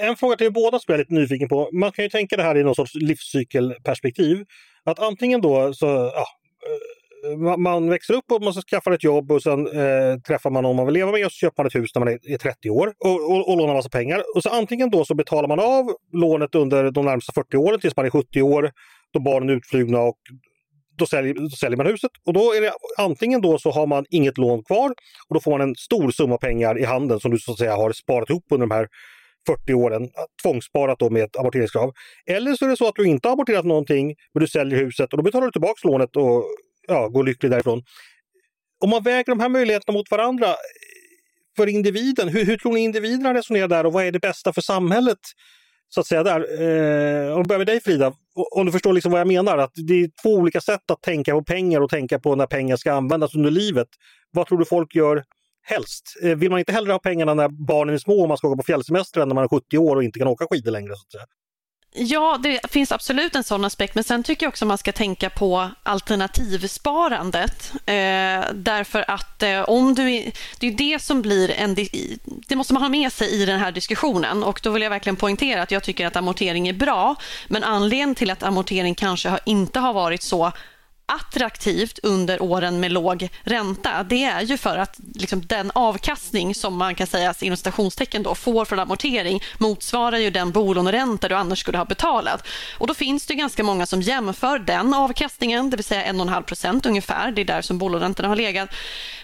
En 0.00 0.16
fråga 0.16 0.36
till 0.36 0.46
er 0.46 0.50
båda 0.50 0.78
som 0.78 0.92
jag 0.92 0.94
är 0.94 0.98
lite 0.98 1.14
nyfiken 1.14 1.48
på. 1.48 1.70
Man 1.72 1.92
kan 1.92 2.04
ju 2.04 2.08
tänka 2.08 2.36
det 2.36 2.42
här 2.42 2.56
i 2.56 2.64
någon 2.64 2.74
sorts 2.74 2.94
livscykelperspektiv. 2.94 4.44
Att 4.84 4.98
antingen 4.98 5.40
då 5.40 5.74
så, 5.74 5.86
ja, 5.86 6.26
eh, 7.24 7.56
man 7.56 7.90
växer 7.90 8.14
upp 8.14 8.32
och 8.32 8.42
man 8.42 8.52
skaffar 8.52 8.92
ett 8.92 9.04
jobb 9.04 9.32
och 9.32 9.42
sen 9.42 9.66
eh, 9.66 10.18
träffar 10.26 10.50
man 10.50 10.62
någon 10.62 10.76
man 10.76 10.86
vill 10.86 10.94
leva 10.94 11.12
med 11.12 11.26
och 11.26 11.32
så 11.32 11.36
köper 11.36 11.62
man 11.62 11.66
ett 11.66 11.74
hus 11.74 11.90
när 11.94 12.00
man 12.04 12.08
är 12.08 12.38
30 12.38 12.70
år 12.70 12.92
och, 12.98 13.30
och, 13.30 13.50
och 13.50 13.56
lånar 13.56 13.74
massa 13.74 13.88
pengar. 13.88 14.22
Och 14.36 14.42
så 14.42 14.48
antingen 14.48 14.90
då 14.90 15.04
så 15.04 15.14
betalar 15.14 15.48
man 15.48 15.60
av 15.60 15.92
lånet 16.12 16.54
under 16.54 16.90
de 16.90 17.04
närmsta 17.04 17.32
40 17.32 17.56
åren 17.56 17.80
tills 17.80 17.96
man 17.96 18.06
är 18.06 18.10
70 18.10 18.42
år, 18.42 18.70
då 19.12 19.20
barnen 19.20 19.48
är 19.48 19.54
utflugna 19.54 20.00
och 20.00 20.18
då 20.98 21.06
säljer, 21.06 21.34
då 21.34 21.48
säljer 21.48 21.76
man 21.76 21.86
huset. 21.86 22.10
Och 22.26 22.32
då 22.32 22.40
är 22.54 22.60
det 22.60 22.72
antingen 22.98 23.40
då 23.40 23.58
så 23.58 23.70
har 23.70 23.86
man 23.86 24.04
inget 24.10 24.38
lån 24.38 24.64
kvar 24.64 24.90
och 25.28 25.34
då 25.34 25.40
får 25.40 25.50
man 25.50 25.60
en 25.60 25.74
stor 25.74 26.10
summa 26.10 26.38
pengar 26.38 26.78
i 26.78 26.84
handen 26.84 27.20
som 27.20 27.30
du 27.30 27.38
så 27.38 27.52
att 27.52 27.58
säga 27.58 27.76
har 27.76 27.92
sparat 27.92 28.30
ihop 28.30 28.44
under 28.50 28.66
de 28.66 28.74
här 28.74 28.88
40 29.48 29.74
åren, 29.74 30.02
eh, 30.02 30.08
tvångssparat 30.42 30.98
då 30.98 31.10
med 31.10 31.22
ett 31.22 31.36
amorteringskrav. 31.36 31.92
Eller 32.26 32.54
så 32.54 32.64
är 32.64 32.68
det 32.68 32.76
så 32.76 32.88
att 32.88 32.94
du 32.94 33.04
inte 33.04 33.28
har 33.28 33.32
amorterat 33.32 33.64
någonting, 33.64 34.14
men 34.34 34.40
du 34.40 34.48
säljer 34.48 34.78
huset 34.78 35.12
och 35.12 35.16
då 35.16 35.22
betalar 35.22 35.46
du 35.46 35.52
tillbaka 35.52 35.88
lånet 35.88 36.16
och 36.16 36.44
ja, 36.88 37.08
går 37.08 37.24
lycklig 37.24 37.50
därifrån. 37.52 37.82
Om 38.84 38.90
man 38.90 39.02
väger 39.02 39.24
de 39.24 39.40
här 39.40 39.48
möjligheterna 39.48 39.98
mot 39.98 40.10
varandra 40.10 40.46
eh, 40.46 40.54
för 41.56 41.66
individen, 41.66 42.28
hur, 42.28 42.44
hur 42.44 42.56
tror 42.56 42.72
ni 42.72 42.80
individerna 42.80 43.34
resonerar 43.34 43.68
där 43.68 43.86
och 43.86 43.92
vad 43.92 44.04
är 44.04 44.12
det 44.12 44.20
bästa 44.20 44.52
för 44.52 44.60
samhället? 44.60 45.18
Så 45.88 46.00
att 46.00 46.06
säga 46.06 46.22
där. 46.22 46.40
Eh, 46.40 47.36
om 47.36 47.42
vi 47.42 47.48
börjar 47.48 47.58
med 47.58 47.66
dig 47.66 47.80
Frida, 47.80 48.12
om 48.56 48.66
du 48.66 48.72
förstår 48.72 48.92
liksom 48.92 49.12
vad 49.12 49.20
jag 49.20 49.28
menar, 49.28 49.58
att 49.58 49.72
det 49.74 49.94
är 49.94 50.10
två 50.22 50.34
olika 50.34 50.60
sätt 50.60 50.90
att 50.90 51.02
tänka 51.02 51.32
på 51.32 51.44
pengar 51.44 51.80
och 51.80 51.90
tänka 51.90 52.18
på 52.18 52.34
när 52.34 52.46
pengar 52.46 52.76
ska 52.76 52.92
användas 52.92 53.34
under 53.34 53.50
livet. 53.50 53.88
Vad 54.30 54.46
tror 54.46 54.58
du 54.58 54.64
folk 54.64 54.94
gör 54.94 55.24
helst? 55.68 56.16
Eh, 56.22 56.36
vill 56.36 56.50
man 56.50 56.58
inte 56.58 56.72
hellre 56.72 56.92
ha 56.92 56.98
pengarna 56.98 57.34
när 57.34 57.48
barnen 57.48 57.94
är 57.94 57.98
små 57.98 58.22
och 58.22 58.28
man 58.28 58.38
ska 58.38 58.48
åka 58.48 58.56
på 58.56 58.62
fjällsemester 58.62 59.20
än 59.20 59.28
när 59.28 59.34
man 59.34 59.44
är 59.44 59.48
70 59.48 59.78
år 59.78 59.96
och 59.96 60.04
inte 60.04 60.18
kan 60.18 60.28
åka 60.28 60.46
skidor 60.50 60.70
längre? 60.70 60.96
Så 60.96 61.02
att 61.02 61.12
säga? 61.12 61.26
Ja, 61.94 62.38
det 62.42 62.60
finns 62.70 62.92
absolut 62.92 63.36
en 63.36 63.44
sån 63.44 63.64
aspekt, 63.64 63.94
men 63.94 64.04
sen 64.04 64.22
tycker 64.22 64.46
jag 64.46 64.48
också 64.48 64.66
man 64.66 64.78
ska 64.78 64.92
tänka 64.92 65.30
på 65.30 65.70
alternativsparandet. 65.82 67.72
Eh, 67.74 68.52
därför 68.54 69.10
att 69.10 69.42
eh, 69.42 69.60
om 69.60 69.94
du... 69.94 70.30
Det 70.58 70.66
är 70.66 70.72
det 70.72 71.02
som 71.02 71.22
blir 71.22 71.50
en... 71.50 71.76
Det 72.48 72.56
måste 72.56 72.72
man 72.72 72.82
ha 72.82 72.88
med 72.88 73.12
sig 73.12 73.42
i 73.42 73.46
den 73.46 73.60
här 73.60 73.72
diskussionen 73.72 74.42
och 74.42 74.60
då 74.62 74.70
vill 74.70 74.82
jag 74.82 74.90
verkligen 74.90 75.16
poängtera 75.16 75.62
att 75.62 75.70
jag 75.70 75.82
tycker 75.82 76.06
att 76.06 76.16
amortering 76.16 76.68
är 76.68 76.72
bra, 76.72 77.16
men 77.48 77.64
anledningen 77.64 78.14
till 78.14 78.30
att 78.30 78.42
amortering 78.42 78.94
kanske 78.94 79.38
inte 79.44 79.80
har 79.80 79.92
varit 79.92 80.22
så 80.22 80.52
attraktivt 81.08 81.98
under 82.02 82.42
åren 82.42 82.80
med 82.80 82.92
låg 82.92 83.28
ränta, 83.42 84.02
det 84.02 84.24
är 84.24 84.42
ju 84.42 84.56
för 84.56 84.78
att 84.78 84.96
liksom, 85.14 85.46
den 85.46 85.70
avkastning 85.74 86.54
som 86.54 86.76
man 86.76 86.94
kan 86.94 87.06
säga 87.06 87.34
inom 87.40 87.56
citationstecken 87.56 88.22
då, 88.22 88.34
får 88.34 88.64
från 88.64 88.78
amortering 88.78 89.42
motsvarar 89.58 90.18
ju 90.18 90.30
den 90.30 90.50
bolåneränta 90.50 91.28
du 91.28 91.34
annars 91.34 91.60
skulle 91.60 91.78
ha 91.78 91.84
betalat. 91.84 92.46
Och 92.78 92.86
då 92.86 92.94
finns 92.94 93.26
det 93.26 93.34
ganska 93.34 93.62
många 93.62 93.86
som 93.86 94.02
jämför 94.02 94.58
den 94.58 94.94
avkastningen, 94.94 95.70
det 95.70 95.76
vill 95.76 95.84
säga 95.84 96.12
1,5 96.12 96.88
ungefär, 96.88 97.30
det 97.30 97.40
är 97.40 97.44
där 97.44 97.62
som 97.62 97.78
bolåneräntorna 97.78 98.28
har 98.28 98.36
legat, 98.36 98.70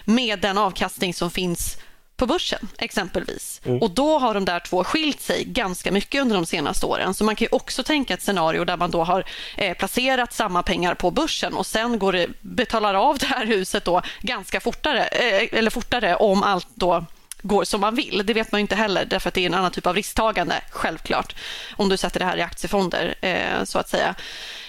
med 0.05 0.39
den 0.39 0.57
avkastning 0.57 1.13
som 1.13 1.31
finns 1.31 1.77
på 2.15 2.25
börsen 2.25 2.67
exempelvis. 2.77 3.61
Mm. 3.65 3.81
Och 3.81 3.91
då 3.91 4.19
har 4.19 4.33
de 4.33 4.45
där 4.45 4.59
två 4.59 4.83
skilt 4.83 5.21
sig 5.21 5.43
ganska 5.43 5.91
mycket 5.91 6.21
under 6.21 6.35
de 6.35 6.45
senaste 6.45 6.85
åren. 6.85 7.13
Så 7.13 7.23
man 7.23 7.35
kan 7.35 7.47
också 7.51 7.83
tänka 7.83 8.13
ett 8.13 8.21
scenario 8.21 8.65
där 8.65 8.77
man 8.77 8.91
då 8.91 9.03
har 9.03 9.25
eh, 9.57 9.77
placerat 9.77 10.33
samma 10.33 10.63
pengar 10.63 10.95
på 10.95 11.11
börsen 11.11 11.53
och 11.53 11.65
sen 11.65 11.99
går 11.99 12.13
det, 12.13 12.27
betalar 12.41 12.93
av 12.93 13.17
det 13.17 13.25
här 13.25 13.45
huset 13.45 13.85
då 13.85 14.01
ganska 14.21 14.59
fortare, 14.59 15.03
eh, 15.05 15.59
eller 15.59 15.71
fortare 15.71 16.15
om 16.15 16.43
allt 16.43 16.67
då 16.73 17.05
går 17.41 17.63
som 17.63 17.81
man 17.81 17.95
vill. 17.95 18.23
Det 18.25 18.33
vet 18.33 18.51
man 18.51 18.61
inte 18.61 18.75
heller 18.75 19.05
därför 19.05 19.27
att 19.27 19.33
det 19.33 19.41
är 19.41 19.45
en 19.45 19.53
annan 19.53 19.71
typ 19.71 19.87
av 19.87 19.95
risktagande, 19.95 20.55
självklart. 20.71 21.35
Om 21.75 21.89
du 21.89 21.97
sätter 21.97 22.19
det 22.19 22.25
här 22.25 22.37
i 22.37 22.41
aktiefonder, 22.41 23.15
eh, 23.21 23.63
så 23.63 23.79
att 23.79 23.89
säga. 23.89 24.15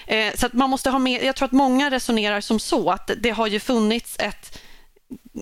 Eh, 0.07 0.35
så 0.35 0.47
att 0.47 0.53
man 0.53 0.71
måste 0.71 0.91
ha 0.91 0.99
med, 0.99 1.25
jag 1.25 1.37
tror 1.37 1.47
att 1.47 1.53
många 1.53 1.91
resonerar 1.91 2.41
som 2.41 2.59
så 2.59 2.91
att 2.91 3.11
det 3.17 3.31
har 3.31 3.47
ju 3.47 3.61
funnits 3.61 4.17
ett 4.19 4.59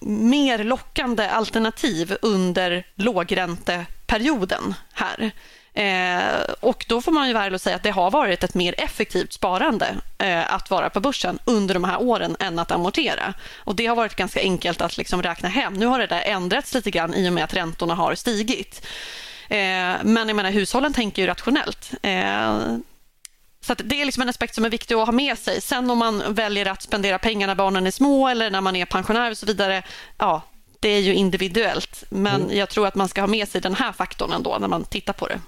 mer 0.02 0.64
lockande 0.64 1.28
alternativ 1.28 2.16
under 2.22 2.86
lågränteperioden 2.94 4.74
här. 4.92 5.32
Eh, 5.74 6.54
och 6.60 6.84
då 6.88 7.00
får 7.00 7.12
man 7.12 7.28
ju 7.28 7.34
vara 7.34 7.58
säga 7.58 7.76
att 7.76 7.82
det 7.82 7.90
har 7.90 8.10
varit 8.10 8.44
ett 8.44 8.54
mer 8.54 8.74
effektivt 8.78 9.32
sparande 9.32 9.94
eh, 10.18 10.54
att 10.54 10.70
vara 10.70 10.90
på 10.90 11.00
börsen 11.00 11.38
under 11.44 11.74
de 11.74 11.84
här 11.84 12.02
åren 12.02 12.36
än 12.40 12.58
att 12.58 12.70
amortera. 12.70 13.34
Och 13.56 13.74
det 13.74 13.86
har 13.86 13.96
varit 13.96 14.14
ganska 14.14 14.40
enkelt 14.40 14.80
att 14.80 14.96
liksom 14.96 15.22
räkna 15.22 15.48
hem. 15.48 15.74
Nu 15.74 15.86
har 15.86 15.98
det 15.98 16.06
där 16.06 16.22
ändrats 16.22 16.74
lite 16.74 16.90
grann 16.90 17.14
i 17.14 17.28
och 17.28 17.32
med 17.32 17.44
att 17.44 17.54
räntorna 17.54 17.94
har 17.94 18.14
stigit. 18.14 18.86
Eh, 19.48 19.96
men 20.02 20.28
jag 20.28 20.36
menar, 20.36 20.50
hushållen 20.50 20.92
tänker 20.92 21.22
ju 21.22 21.28
rationellt. 21.28 21.90
Eh, 22.02 22.58
så 23.66 23.74
det 23.74 24.00
är 24.00 24.04
liksom 24.04 24.22
en 24.22 24.28
aspekt 24.28 24.54
som 24.54 24.64
är 24.64 24.70
viktig 24.70 24.94
att 24.94 25.06
ha 25.06 25.12
med 25.12 25.38
sig. 25.38 25.60
Sen 25.60 25.90
om 25.90 25.98
man 25.98 26.34
väljer 26.34 26.66
att 26.66 26.82
spendera 26.82 27.18
pengar 27.18 27.46
när 27.46 27.54
barnen 27.54 27.86
är 27.86 27.90
små 27.90 28.28
eller 28.28 28.50
när 28.50 28.60
man 28.60 28.76
är 28.76 28.86
pensionär 28.86 29.30
och 29.30 29.38
så 29.38 29.46
vidare, 29.46 29.82
ja, 30.18 30.42
det 30.80 30.88
är 30.88 31.00
ju 31.00 31.14
individuellt. 31.14 32.04
Men 32.08 32.42
mm. 32.42 32.56
jag 32.56 32.68
tror 32.68 32.86
att 32.86 32.94
man 32.94 33.08
ska 33.08 33.20
ha 33.20 33.28
med 33.28 33.48
sig 33.48 33.60
den 33.60 33.74
här 33.74 33.92
faktorn 33.92 34.32
ändå 34.32 34.56
när 34.60 34.68
man 34.68 34.84
tittar 34.84 35.12
på 35.12 35.28
det. 35.28 35.40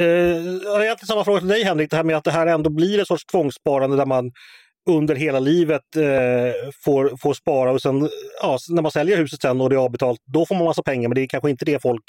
Eh, 0.00 0.06
jag 0.64 0.70
har 0.70 0.80
egentligen 0.80 1.06
samma 1.06 1.24
fråga 1.24 1.38
till 1.38 1.48
dig 1.48 1.64
Henrik, 1.64 1.90
det 1.90 1.96
här 1.96 2.04
med 2.04 2.16
att 2.16 2.24
det 2.24 2.30
här 2.30 2.46
ändå 2.46 2.70
blir 2.70 2.98
en 2.98 3.06
sorts 3.06 3.26
tvångssparande 3.26 3.96
där 3.96 4.06
man 4.06 4.32
under 4.90 5.14
hela 5.14 5.40
livet 5.40 5.96
eh, 5.96 6.70
får, 6.84 7.16
får 7.16 7.34
spara 7.34 7.72
och 7.72 7.82
sen 7.82 8.08
ja, 8.42 8.58
när 8.68 8.82
man 8.82 8.92
säljer 8.92 9.16
huset 9.16 9.42
sen 9.42 9.60
och 9.60 9.70
det 9.70 9.76
är 9.76 9.80
avbetalt, 9.80 10.20
då 10.24 10.46
får 10.46 10.54
man 10.54 10.64
massa 10.64 10.82
pengar 10.82 11.08
men 11.08 11.14
det 11.14 11.22
är 11.22 11.26
kanske 11.26 11.50
inte 11.50 11.64
det 11.64 11.82
folk 11.82 12.04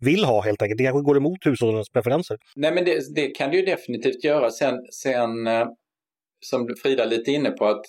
vill 0.00 0.24
ha 0.24 0.40
helt 0.40 0.62
enkelt. 0.62 0.78
Det 0.78 0.84
kanske 0.84 1.02
går 1.02 1.16
emot 1.16 1.46
hushållens 1.46 1.90
preferenser. 1.90 2.36
Nej 2.56 2.74
men 2.74 2.84
det, 2.84 3.14
det 3.14 3.26
kan 3.26 3.50
det 3.50 3.56
ju 3.56 3.64
definitivt 3.64 4.24
göra. 4.24 4.50
Sen, 4.50 4.74
sen 4.92 5.46
eh, 5.46 5.66
som 6.40 6.68
Frida 6.82 7.04
lite 7.04 7.30
inne 7.30 7.50
på 7.50 7.66
att 7.66 7.84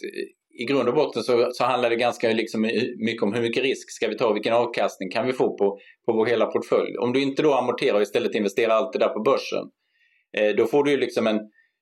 i 0.59 0.65
grund 0.65 0.89
och 0.89 0.95
botten 0.95 1.23
så, 1.23 1.49
så 1.53 1.63
handlar 1.63 1.89
det 1.89 1.95
ganska 1.95 2.29
liksom 2.29 2.61
mycket 2.97 3.23
om 3.23 3.33
hur 3.33 3.41
mycket 3.41 3.63
risk 3.63 3.91
ska 3.91 4.07
vi 4.07 4.17
ta, 4.17 4.33
vilken 4.33 4.53
avkastning 4.53 5.11
kan 5.11 5.27
vi 5.27 5.33
få 5.33 5.57
på, 5.57 5.79
på 6.05 6.13
vår 6.13 6.25
hela 6.25 6.45
portfölj. 6.45 6.97
Om 6.97 7.13
du 7.13 7.21
inte 7.21 7.41
då 7.41 7.53
amorterar 7.53 7.95
och 7.95 8.01
istället 8.01 8.35
investerar 8.35 8.73
allt 8.73 8.93
det 8.93 8.99
där 8.99 9.09
på 9.09 9.21
börsen, 9.21 9.63
eh, 10.37 10.55
då 10.55 10.65
får 10.65 10.83
du 10.83 10.91
ju 10.91 10.97
liksom 10.97 11.27
en, 11.27 11.39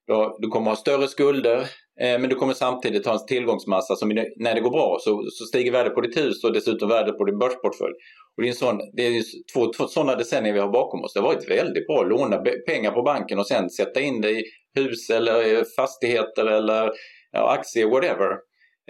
då, 0.07 0.37
du 0.39 0.47
kommer 0.47 0.71
ha 0.71 0.75
större 0.75 1.07
skulder 1.07 1.65
Eh, 2.01 2.19
men 2.19 2.29
du 2.29 2.35
kommer 2.35 2.53
samtidigt 2.53 3.05
ha 3.05 3.13
en 3.13 3.25
tillgångsmassa 3.25 3.95
som 3.95 4.09
när 4.35 4.55
det 4.55 4.61
går 4.61 4.71
bra 4.71 4.97
så, 5.01 5.23
så 5.31 5.45
stiger 5.45 5.71
värdet 5.71 5.95
på 5.95 6.01
ditt 6.01 6.17
hus 6.17 6.43
och 6.43 6.53
dessutom 6.53 6.89
värdet 6.89 7.17
på 7.17 7.25
din 7.25 7.39
börsportfölj. 7.39 7.93
Och 8.37 8.43
det 8.43 8.47
är, 8.47 8.51
en 8.51 8.55
sån, 8.55 8.79
det 8.93 9.03
är 9.03 9.23
två, 9.53 9.73
två 9.73 9.87
sådana 9.87 10.15
decennier 10.15 10.53
vi 10.53 10.59
har 10.59 10.71
bakom 10.71 11.03
oss. 11.03 11.13
Det 11.13 11.19
har 11.19 11.27
varit 11.27 11.49
väldigt 11.49 11.87
bra 11.87 12.01
att 12.01 12.09
låna 12.09 12.37
pengar 12.67 12.91
på 12.91 13.01
banken 13.01 13.39
och 13.39 13.47
sen 13.47 13.69
sätta 13.69 14.01
in 14.01 14.21
det 14.21 14.31
i 14.31 14.43
hus 14.75 15.09
eller 15.09 15.55
eh, 15.55 15.63
fastigheter 15.75 16.45
eller 16.45 16.91
ja, 17.31 17.51
aktier, 17.51 17.87
whatever. 17.87 18.31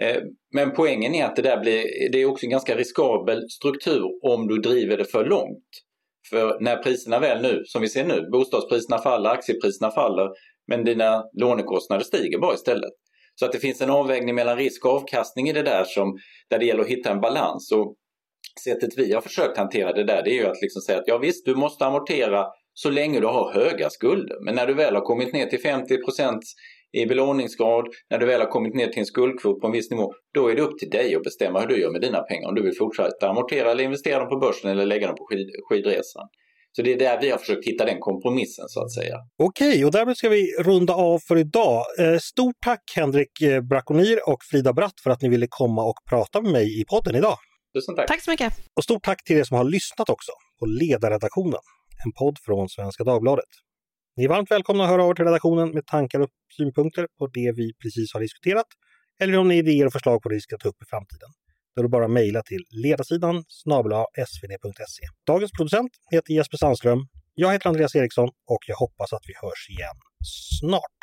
Eh, 0.02 0.22
men 0.54 0.70
poängen 0.70 1.14
är 1.14 1.24
att 1.24 1.36
det 1.36 1.42
där 1.42 1.60
blir, 1.60 2.10
det 2.12 2.22
är 2.22 2.26
också 2.26 2.46
en 2.46 2.50
ganska 2.50 2.76
riskabel 2.76 3.50
struktur 3.50 4.04
om 4.22 4.48
du 4.48 4.58
driver 4.58 4.96
det 4.96 5.04
för 5.04 5.24
långt. 5.24 5.68
För 6.30 6.60
när 6.60 6.76
priserna 6.76 7.18
väl 7.18 7.42
nu, 7.42 7.62
som 7.66 7.82
vi 7.82 7.88
ser 7.88 8.04
nu, 8.04 8.28
bostadspriserna 8.32 8.98
faller, 8.98 9.30
aktiepriserna 9.30 9.90
faller, 9.90 10.28
men 10.70 10.84
dina 10.84 11.24
lånekostnader 11.32 12.04
stiger 12.04 12.38
bara 12.38 12.54
istället. 12.54 12.92
Så 13.34 13.46
att 13.46 13.52
det 13.52 13.58
finns 13.58 13.80
en 13.80 13.90
avvägning 13.90 14.34
mellan 14.34 14.56
risk 14.56 14.84
och 14.84 14.92
avkastning 14.92 15.48
i 15.48 15.52
det 15.52 15.62
där 15.62 15.84
som, 15.84 16.18
där 16.50 16.58
det 16.58 16.64
gäller 16.64 16.82
att 16.82 16.88
hitta 16.88 17.10
en 17.10 17.20
balans. 17.20 17.72
Och 17.72 17.94
sättet 18.64 18.90
vi 18.96 19.12
har 19.12 19.20
försökt 19.20 19.56
hantera 19.56 19.92
det 19.92 20.04
där 20.04 20.22
det 20.22 20.30
är 20.30 20.34
ju 20.34 20.46
att 20.46 20.62
liksom 20.62 20.82
säga 20.82 20.98
att 20.98 21.08
ja 21.08 21.18
visst, 21.18 21.46
du 21.46 21.54
måste 21.54 21.86
amortera 21.86 22.46
så 22.74 22.90
länge 22.90 23.20
du 23.20 23.26
har 23.26 23.52
höga 23.52 23.90
skulder. 23.90 24.36
Men 24.44 24.54
när 24.54 24.66
du 24.66 24.74
väl 24.74 24.94
har 24.94 25.02
kommit 25.02 25.32
ner 25.32 25.46
till 25.46 25.60
50% 25.60 26.40
i 26.92 27.06
belåningsgrad, 27.06 27.88
när 28.10 28.18
du 28.18 28.26
väl 28.26 28.40
har 28.40 28.48
kommit 28.48 28.74
ner 28.74 28.86
till 28.86 29.00
en 29.00 29.06
skuldkvot 29.06 29.60
på 29.60 29.66
en 29.66 29.72
viss 29.72 29.90
nivå, 29.90 30.12
då 30.34 30.48
är 30.48 30.56
det 30.56 30.62
upp 30.62 30.78
till 30.78 30.90
dig 30.90 31.14
att 31.14 31.22
bestämma 31.22 31.60
hur 31.60 31.66
du 31.66 31.80
gör 31.80 31.90
med 31.90 32.00
dina 32.00 32.22
pengar. 32.22 32.48
Om 32.48 32.54
du 32.54 32.62
vill 32.62 32.76
fortsätta 32.78 33.28
amortera 33.28 33.70
eller 33.70 33.84
investera 33.84 34.18
dem 34.18 34.28
på 34.28 34.36
börsen 34.36 34.70
eller 34.70 34.86
lägga 34.86 35.06
dem 35.06 35.16
på 35.16 35.26
skid, 35.26 35.50
skidresan. 35.68 36.28
Så 36.72 36.82
det 36.82 36.92
är 36.92 36.98
där 36.98 37.20
vi 37.20 37.30
har 37.30 37.38
försökt 37.38 37.66
hitta 37.66 37.84
den 37.84 38.00
kompromissen 38.00 38.64
så 38.68 38.82
att 38.84 38.92
säga. 38.92 39.16
Okej, 39.42 39.84
och 39.84 39.92
därmed 39.92 40.16
ska 40.16 40.28
vi 40.28 40.54
runda 40.58 40.94
av 40.94 41.18
för 41.18 41.36
idag. 41.36 41.84
Eh, 41.98 42.18
stort 42.18 42.56
tack 42.64 42.82
Henrik 42.96 43.42
eh, 43.42 43.60
Brakonir 43.60 44.28
och 44.28 44.38
Frida 44.50 44.72
Bratt 44.72 45.00
för 45.02 45.10
att 45.10 45.22
ni 45.22 45.28
ville 45.28 45.46
komma 45.50 45.84
och 45.84 45.98
prata 46.08 46.40
med 46.40 46.52
mig 46.52 46.80
i 46.80 46.84
podden 46.84 47.16
idag. 47.16 47.36
Tusen 47.74 47.96
tack. 47.96 48.08
Tack 48.08 48.22
så 48.22 48.30
mycket. 48.30 48.52
Och 48.76 48.84
stort 48.84 49.04
tack 49.04 49.24
till 49.24 49.36
er 49.36 49.44
som 49.44 49.56
har 49.56 49.64
lyssnat 49.64 50.10
också 50.10 50.32
på 50.58 50.66
Ledarredaktionen, 50.66 51.60
en 52.04 52.12
podd 52.12 52.38
från 52.44 52.68
Svenska 52.68 53.04
Dagbladet. 53.04 53.48
Ni 54.16 54.24
är 54.24 54.28
varmt 54.28 54.50
välkomna 54.50 54.84
att 54.84 54.90
höra 54.90 55.04
av 55.04 55.10
er 55.10 55.14
till 55.14 55.24
redaktionen 55.24 55.70
med 55.70 55.86
tankar 55.86 56.20
och 56.20 56.28
synpunkter 56.56 57.06
på 57.18 57.26
det 57.26 57.52
vi 57.56 57.72
precis 57.82 58.12
har 58.12 58.20
diskuterat 58.20 58.66
eller 59.20 59.38
om 59.38 59.48
ni 59.48 59.54
har 59.54 59.62
idéer 59.62 59.86
och 59.86 59.92
förslag 59.92 60.22
på 60.22 60.28
det 60.28 60.34
vi 60.34 60.40
ska 60.40 60.56
ta 60.56 60.68
upp 60.68 60.82
i 60.82 60.86
framtiden. 60.90 61.30
Är 61.80 61.82
det 61.82 61.88
bara 61.88 62.04
att 62.04 62.10
mejla 62.10 62.42
till 62.42 62.64
ledarsidan 62.70 63.44
svd.se. 64.26 65.04
Dagens 65.26 65.52
producent 65.52 65.92
heter 66.12 66.34
Jesper 66.34 66.56
Sandström. 66.56 66.98
Jag 67.34 67.52
heter 67.52 67.68
Andreas 67.68 67.94
Eriksson 67.94 68.28
och 68.46 68.58
jag 68.66 68.76
hoppas 68.76 69.12
att 69.12 69.22
vi 69.26 69.34
hörs 69.42 69.68
igen 69.70 69.96
snart. 70.60 70.99